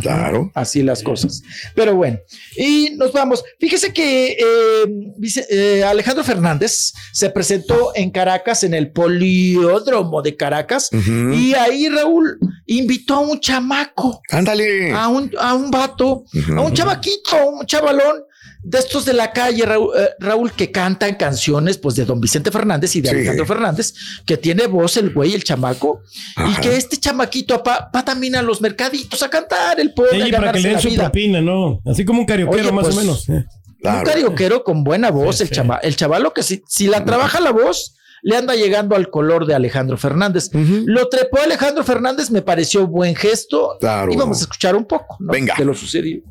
Claro. 0.00 0.50
Así 0.56 0.82
las 0.82 1.04
cosas. 1.04 1.40
Pero 1.76 1.94
bueno, 1.94 2.18
y 2.56 2.96
nos 2.96 3.12
vamos. 3.12 3.44
Fíjese 3.60 3.92
que 3.92 4.32
eh, 4.32 4.86
dice, 5.18 5.46
eh, 5.48 5.84
Alejandro 5.84 6.24
Fernández 6.24 6.92
se 7.12 7.30
presentó 7.30 7.92
en 7.94 8.10
Caracas, 8.10 8.64
en 8.64 8.74
el 8.74 8.90
poliódromo 8.90 10.20
de 10.20 10.36
Caracas, 10.36 10.90
y 10.92 11.54
ahí 11.54 11.88
Raúl 11.88 12.40
invitó 12.66 13.14
a 13.14 13.20
un 13.20 13.38
chamaco, 13.38 14.20
Ándale. 14.30 14.90
a 14.90 15.06
un, 15.06 15.30
a 15.38 15.54
un 15.54 15.70
vato, 15.70 16.24
a 16.56 16.60
un 16.60 16.74
chavaquito, 16.74 17.50
un 17.50 17.66
chavalón 17.66 18.24
de 18.62 18.78
estos 18.78 19.04
de 19.04 19.12
la 19.12 19.32
calle, 19.32 19.64
Raúl, 19.64 19.90
eh, 19.96 20.08
Raúl, 20.18 20.52
que 20.52 20.70
cantan 20.70 21.14
canciones 21.14 21.78
pues 21.78 21.94
de 21.94 22.04
don 22.04 22.20
Vicente 22.20 22.50
Fernández 22.50 22.94
y 22.96 23.00
de 23.00 23.08
Sí. 23.10 23.14
Alejandro 23.16 23.46
Fernández, 23.46 23.94
que 24.26 24.36
tiene 24.36 24.66
voz 24.66 24.96
el 24.96 25.10
güey, 25.14 25.34
el 25.34 25.44
chamaco, 25.44 26.00
Ajá. 26.36 26.50
y 26.50 26.62
que 26.62 26.76
este 26.76 26.96
chamaquito 26.98 27.62
va, 27.66 27.90
va 27.94 28.04
también 28.04 28.36
a 28.36 28.42
los 28.42 28.60
mercaditos 28.60 29.22
a 29.22 29.30
cantar 29.30 29.78
el 29.80 29.94
pobre, 29.94 30.22
a 30.22 30.26
Sí, 30.26 30.32
para 30.32 30.52
que 30.52 30.58
le 30.60 30.64
den 30.68 30.72
la 30.76 30.80
su 30.82 30.88
vida. 30.88 31.02
propina, 31.04 31.40
¿no? 31.40 31.80
Así 31.86 32.04
como 32.04 32.20
un 32.20 32.26
carioquero, 32.26 32.62
Oye, 32.62 32.72
más 32.72 32.84
pues, 32.86 32.96
o 32.96 33.00
menos. 33.00 33.28
eh. 33.28 33.44
Un 33.80 34.02
carioquero 34.02 34.64
con 34.64 34.82
buena 34.82 35.10
voz, 35.10 35.36
Sí, 35.36 35.44
el, 35.44 35.48
sí. 35.50 35.54
chama, 35.54 35.76
el 35.76 35.94
chavalo 35.94 36.34
que 36.34 36.42
si, 36.42 36.62
si 36.66 36.88
la 36.88 37.04
trabaja 37.04 37.38
la 37.40 37.52
voz, 37.52 37.94
le 38.22 38.36
anda 38.36 38.54
llegando 38.54 38.96
al 38.96 39.10
color 39.10 39.46
de 39.46 39.54
Alejandro 39.54 39.96
Fernández. 39.96 40.50
Lo 40.52 41.08
trepó 41.08 41.40
Alejandro 41.40 41.84
Fernández, 41.84 42.30
me 42.30 42.42
pareció 42.42 42.86
buen 42.86 43.14
gesto. 43.14 43.76
Claro. 43.80 44.12
Y 44.12 44.16
vamos 44.16 44.38
a 44.38 44.42
escuchar 44.42 44.76
un 44.76 44.84
poco 44.84 45.16
¿no? 45.20 45.32
Venga. 45.32 45.54
de 45.56 45.64
lo 45.64 45.74
sucedido. 45.74 46.22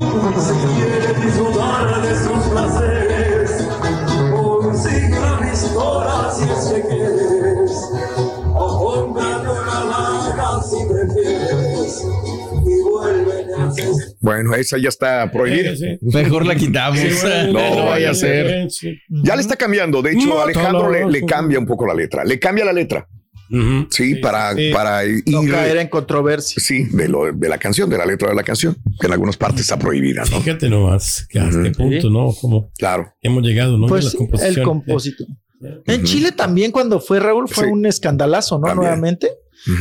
Bueno, 14.19 14.53
esa 14.55 14.77
ya 14.77 14.89
está 14.89 15.29
prohibida. 15.31 15.75
Sí, 15.75 15.97
sí. 15.99 16.05
Mejor 16.17 16.45
la 16.45 16.55
quitamos. 16.55 16.99
Sí, 16.99 17.07
bueno, 17.21 17.53
No 17.75 17.85
vaya 17.85 18.11
a 18.11 18.13
ser. 18.13 18.67
Ya 19.09 19.35
le 19.35 19.41
está 19.41 19.55
cambiando. 19.55 20.01
De 20.01 20.11
hecho, 20.13 20.27
No, 20.27 20.41
Alejandro 20.41 20.89
le, 21.09 21.25
cambia 21.25 21.59
un 21.59 21.65
poco 21.65 21.85
la 21.87 21.93
letra. 21.93 22.23
Le 22.23 22.39
cambia 22.39 22.65
la 22.65 22.73
letra. 22.73 23.07
Sí, 23.89 24.15
para, 24.15 24.53
sí. 24.55 24.71
para 24.73 25.05
ir. 25.05 25.23
No 25.27 25.41
caer 25.49 25.77
en 25.77 25.87
controversia. 25.87 26.61
Sí, 26.61 26.83
de, 26.91 27.07
lo, 27.07 27.31
de 27.31 27.47
la 27.49 27.57
canción, 27.57 27.89
de 27.89 27.97
la 27.97 28.05
letra 28.05 28.29
de 28.29 28.35
la 28.35 28.43
canción, 28.43 28.75
que 28.99 29.07
en 29.07 29.13
algunas 29.13 29.37
partes 29.37 29.61
está 29.61 29.79
prohibida, 29.79 30.23
¿no? 30.29 30.41
Fíjate 30.41 30.69
nomás, 30.69 31.25
que 31.29 31.39
hasta 31.39 31.63
qué 31.63 31.69
Ujú. 31.69 31.77
punto, 31.77 32.09
¿no? 32.09 32.33
Como 32.41 32.71
Claro. 32.77 33.13
hemos 33.21 33.43
llegado, 33.43 33.77
¿no? 33.77 33.87
Pues 33.87 34.15
el 34.41 34.61
compositor. 34.63 35.27
En 35.87 36.03
Chile 36.03 36.31
también 36.33 36.71
cuando 36.71 36.99
fue 36.99 37.19
Raúl 37.19 37.47
fue 37.47 37.63
Sí. 37.65 37.69
un 37.71 37.85
escandalazo, 37.85 38.59
¿no? 38.59 38.67
También. 38.67 38.77
Nuevamente. 38.89 39.31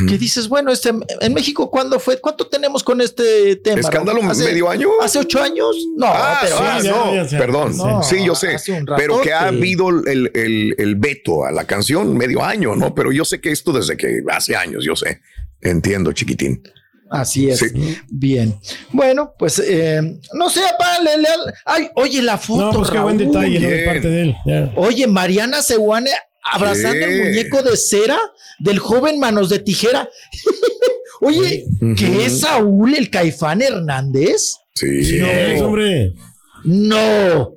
Que 0.08 0.18
dices, 0.18 0.48
bueno, 0.48 0.72
este 0.72 0.90
en 1.20 1.32
México, 1.34 1.70
¿cuándo 1.70 2.00
fue? 2.00 2.18
¿Cuánto 2.20 2.48
tenemos 2.48 2.82
con 2.82 3.00
este 3.00 3.54
tema? 3.56 3.78
¿Escándalo 3.80 4.18
Raúl? 4.18 4.32
¿Hace- 4.32 4.44
medio 4.44 4.68
año? 4.68 4.88
¿Hace 5.00 5.20
ocho 5.20 5.40
años? 5.40 5.76
No, 5.96 6.06
ah, 6.08 6.38
pero 6.42 6.58
sí, 6.58 6.64
hace- 6.66 6.86
ya, 6.88 6.90
no, 6.92 7.14
ya, 7.14 7.26
ya. 7.26 7.38
perdón. 7.38 7.76
No, 7.76 8.02
sí, 8.02 8.24
yo 8.24 8.34
sé. 8.34 8.56
Pero 8.96 9.20
que 9.20 9.32
ha 9.32 9.46
habido 9.46 9.88
el, 9.90 10.30
el- 10.34 10.74
el 10.78 10.96
veto 10.96 11.44
a 11.44 11.52
la 11.52 11.64
canción 11.66 12.16
medio 12.16 12.42
año, 12.42 12.74
¿no? 12.74 12.94
Pero 12.94 13.12
yo 13.12 13.24
sé 13.24 13.40
que 13.40 13.52
esto 13.52 13.72
desde 13.72 13.96
que 13.96 14.22
hace 14.28 14.56
años, 14.56 14.84
yo 14.84 14.96
sé. 14.96 15.20
Entiendo, 15.60 16.12
chiquitín. 16.12 16.62
Así 17.08 17.48
es. 17.48 17.60
Sí. 17.60 17.96
Bien. 18.08 18.58
Bueno, 18.90 19.34
pues 19.38 19.60
eh, 19.60 20.00
no 20.32 20.50
sé, 20.50 20.62
le- 21.04 21.18
le- 21.22 21.28
ay, 21.64 21.88
oye, 21.94 22.20
la 22.22 22.36
foto. 22.38 22.72
No, 22.72 22.78
pues 22.78 22.90
qué 22.90 22.98
buen 22.98 23.16
detalle, 23.18 23.60
¿no? 23.60 23.68
De 23.68 23.84
parte 23.84 24.08
de 24.08 24.22
él. 24.22 24.36
Oye, 24.74 25.06
Mariana 25.06 25.62
Seguane 25.62 26.10
abrazando 26.52 26.98
¿Qué? 26.98 27.04
el 27.04 27.24
muñeco 27.24 27.62
de 27.62 27.76
cera 27.76 28.18
del 28.58 28.78
joven 28.78 29.18
Manos 29.18 29.48
de 29.48 29.58
Tijera. 29.58 30.08
Oye, 31.20 31.66
¿qué 31.96 32.26
es 32.26 32.40
Saúl 32.40 32.94
el 32.94 33.10
Caifán 33.10 33.62
Hernández? 33.62 34.56
Sí. 34.74 35.18
Es, 35.18 35.62
hombre. 35.62 36.12
No. 36.64 37.54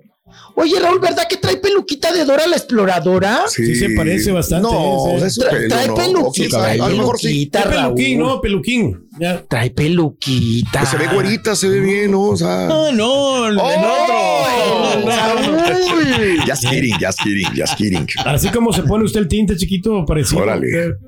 Oye, 0.55 0.79
Raúl, 0.79 0.99
¿verdad 0.99 1.23
que 1.29 1.37
trae 1.37 1.57
peluquita 1.57 2.11
de 2.11 2.25
Dora 2.25 2.45
la 2.47 2.55
exploradora? 2.57 3.43
Sí 3.47 3.75
se 3.75 3.89
parece 3.91 4.31
bastante, 4.31 4.67
No, 4.69 5.15
ese. 5.17 5.27
es 5.27 5.39
Tra- 5.39 5.49
pelo, 5.51 5.67
trae 5.69 5.87
no, 5.87 5.95
peluquita, 5.95 6.57
trae 6.59 6.77
peluquita, 6.79 7.63
peluquín, 7.63 8.19
Raúl. 8.19 8.29
no, 8.29 8.41
peluquín. 8.41 9.05
Ya. 9.19 9.43
Trae 9.49 9.69
peluquita. 9.71 10.79
Pues 10.79 10.89
se 10.89 10.97
ve 10.97 11.07
güerita, 11.07 11.55
se 11.55 11.67
ve 11.69 11.79
bien, 11.81 12.11
¿no? 12.11 12.21
O 12.29 12.37
sea. 12.37 12.67
Ah, 12.67 12.89
no, 12.93 13.47
el 13.47 13.57
¡Oh! 13.57 13.63
otro. 13.63 15.11
Saúl. 15.11 15.59
Just 16.47 16.67
kidding, 16.69 16.95
just 16.99 17.19
kidding, 17.21 17.47
just 17.55 17.75
kidding. 17.75 18.07
Así 18.25 18.49
como 18.49 18.73
se 18.73 18.83
pone 18.83 19.03
usted 19.05 19.21
el 19.21 19.27
tinte 19.27 19.55
chiquito, 19.55 20.05
parecido. 20.05 20.41
Órale. 20.43 20.67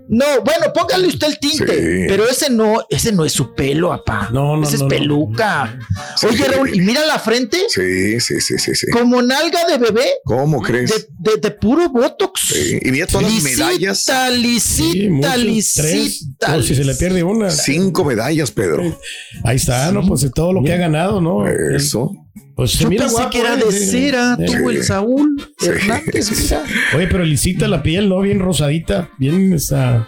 No, 0.10 0.26
bueno, 0.44 0.72
póngale 0.74 1.08
usted 1.08 1.28
el 1.28 1.40
tinte, 1.40 1.66
Sí. 1.68 2.06
pero 2.08 2.28
ese 2.28 2.50
no, 2.50 2.82
ese 2.90 3.12
no 3.12 3.26
es 3.26 3.32
su 3.34 3.54
pelo, 3.54 3.92
apá. 3.94 4.30
No, 4.32 4.58
no, 4.58 4.64
Ese 4.64 4.72
no, 4.74 4.76
es 4.78 4.82
no. 4.84 4.88
peluca. 4.90 5.80
Sí. 6.18 6.28
Oye, 6.28 6.46
Raúl, 6.46 6.76
y 6.76 6.82
mira 6.82 7.06
la 7.06 7.18
frente, 7.20 7.58
Sí, 7.70 8.20
sí, 8.20 8.40
sí, 8.42 8.58
sí, 8.58 8.76
sí. 8.76 8.88
como 8.92 9.11
nalga 9.20 9.66
de 9.68 9.80
bebé, 9.80 10.06
¿Cómo 10.26 10.62
crees? 10.62 10.92
de, 10.92 11.32
de- 11.32 11.38
de 11.42 11.50
puro 11.52 11.90
botox. 11.90 12.40
Sí, 12.54 12.78
Y 12.84 12.92
mira 12.92 13.08
todas 13.08 13.34
las 13.34 13.42
medallas. 13.42 14.06
Muchos, 14.08 15.74
tres. 15.74 15.94
lisita. 15.98 16.54
Por 16.54 16.64
si 16.64 16.76
se 16.76 16.84
le 16.84 16.94
pierde 16.94 17.24
una. 17.24 17.50
Cinco 17.50 18.06
medallas, 18.06 18.52
Pedro. 18.52 18.96
Ahí 19.44 19.56
está, 19.56 19.92
¿no? 19.92 20.06
Pues 20.06 20.22
de 20.22 20.30
todo 20.30 20.54
lo 20.54 20.62
que 20.64 20.72
ha 20.74 20.78
ganado, 20.78 21.20
¿no? 21.20 21.48
Eso. 21.48 22.12
Pues 22.56 22.74
se 22.74 22.84
Yo 22.84 22.90
mira 22.90 23.06
pensé 23.06 23.16
guapo, 23.16 23.30
que 23.32 23.40
era 23.40 23.54
¿eh? 23.56 23.58
de 23.66 23.72
cera, 23.72 24.38
tú, 24.46 24.70
el 24.70 24.84
Saúl 24.84 25.36
Sí. 25.60 25.68
Hernández, 25.68 26.32
mira. 26.44 26.64
Oye, 26.96 27.08
pero 27.08 27.24
lisita 27.24 27.68
la 27.68 27.82
piel, 27.82 28.08
¿no? 28.10 28.22
Bien 28.22 28.40
rosadita, 28.40 29.10
bien 29.18 29.54
esta. 29.54 30.08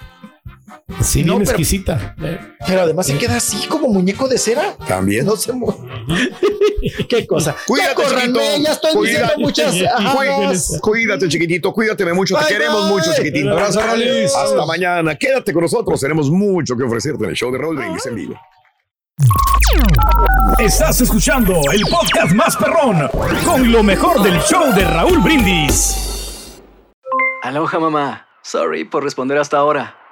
Sí, 1.02 1.24
No, 1.24 1.34
bien 1.34 1.40
pero- 1.46 1.52
exquisita. 1.52 2.16
Eh, 2.22 2.40
Pero 2.68 2.82
además 2.82 3.08
se 3.08 3.18
queda 3.18 3.38
así 3.38 3.68
como 3.68 3.88
muñeco 3.88 4.28
de 4.28 4.38
cera. 4.38 4.76
También. 4.88 5.26
No 5.26 5.36
se 5.36 5.52
mueve. 5.54 5.78
Qué 7.10 7.26
cosa. 7.26 7.56
Cuídate, 7.66 7.90
ya 7.90 7.96
córranme, 7.96 8.40
chiquito. 8.40 8.64
ya 8.64 8.72
estoy 8.74 8.94
Cuídate. 8.94 9.22
diciendo 9.22 9.34
muchas. 9.40 9.72
Cuídate, 10.16 10.80
cuídate, 10.82 11.28
chiquitito. 11.30 11.74
Cuídate 11.74 12.14
mucho. 12.14 12.36
Te 12.36 12.42
Bye, 12.44 12.54
queremos 12.54 12.84
bye. 12.84 12.92
mucho, 12.94 13.14
chiquitín. 13.16 13.50
Abrazo. 13.50 13.80
Hasta 13.80 14.66
mañana. 14.66 15.16
Quédate 15.16 15.54
con 15.54 15.62
nosotros. 15.64 16.00
Tenemos 16.00 16.30
mucho 16.30 16.76
que 16.76 16.84
ofrecerte 16.84 17.24
en 17.24 17.30
el 17.32 17.36
show 17.36 17.52
de 17.52 17.58
Roll 17.58 17.78
Brindis 17.78 18.06
en 18.06 18.16
vivo. 18.16 18.36
Estás 20.60 21.00
escuchando 21.02 21.54
el 21.72 21.82
podcast 21.84 22.34
más 22.34 22.56
perrón 22.58 23.10
con 23.46 23.72
lo 23.72 23.82
mejor 23.84 24.22
del 24.22 24.40
show 24.42 24.74
de 24.74 24.84
Raúl 24.86 25.20
Brindis. 25.20 26.60
Aloha 27.44 27.80
mamá. 27.80 28.28
Sorry 28.44 28.84
por 28.84 29.04
responder 29.04 29.38
hasta 29.38 29.58
ahora. 29.58 29.96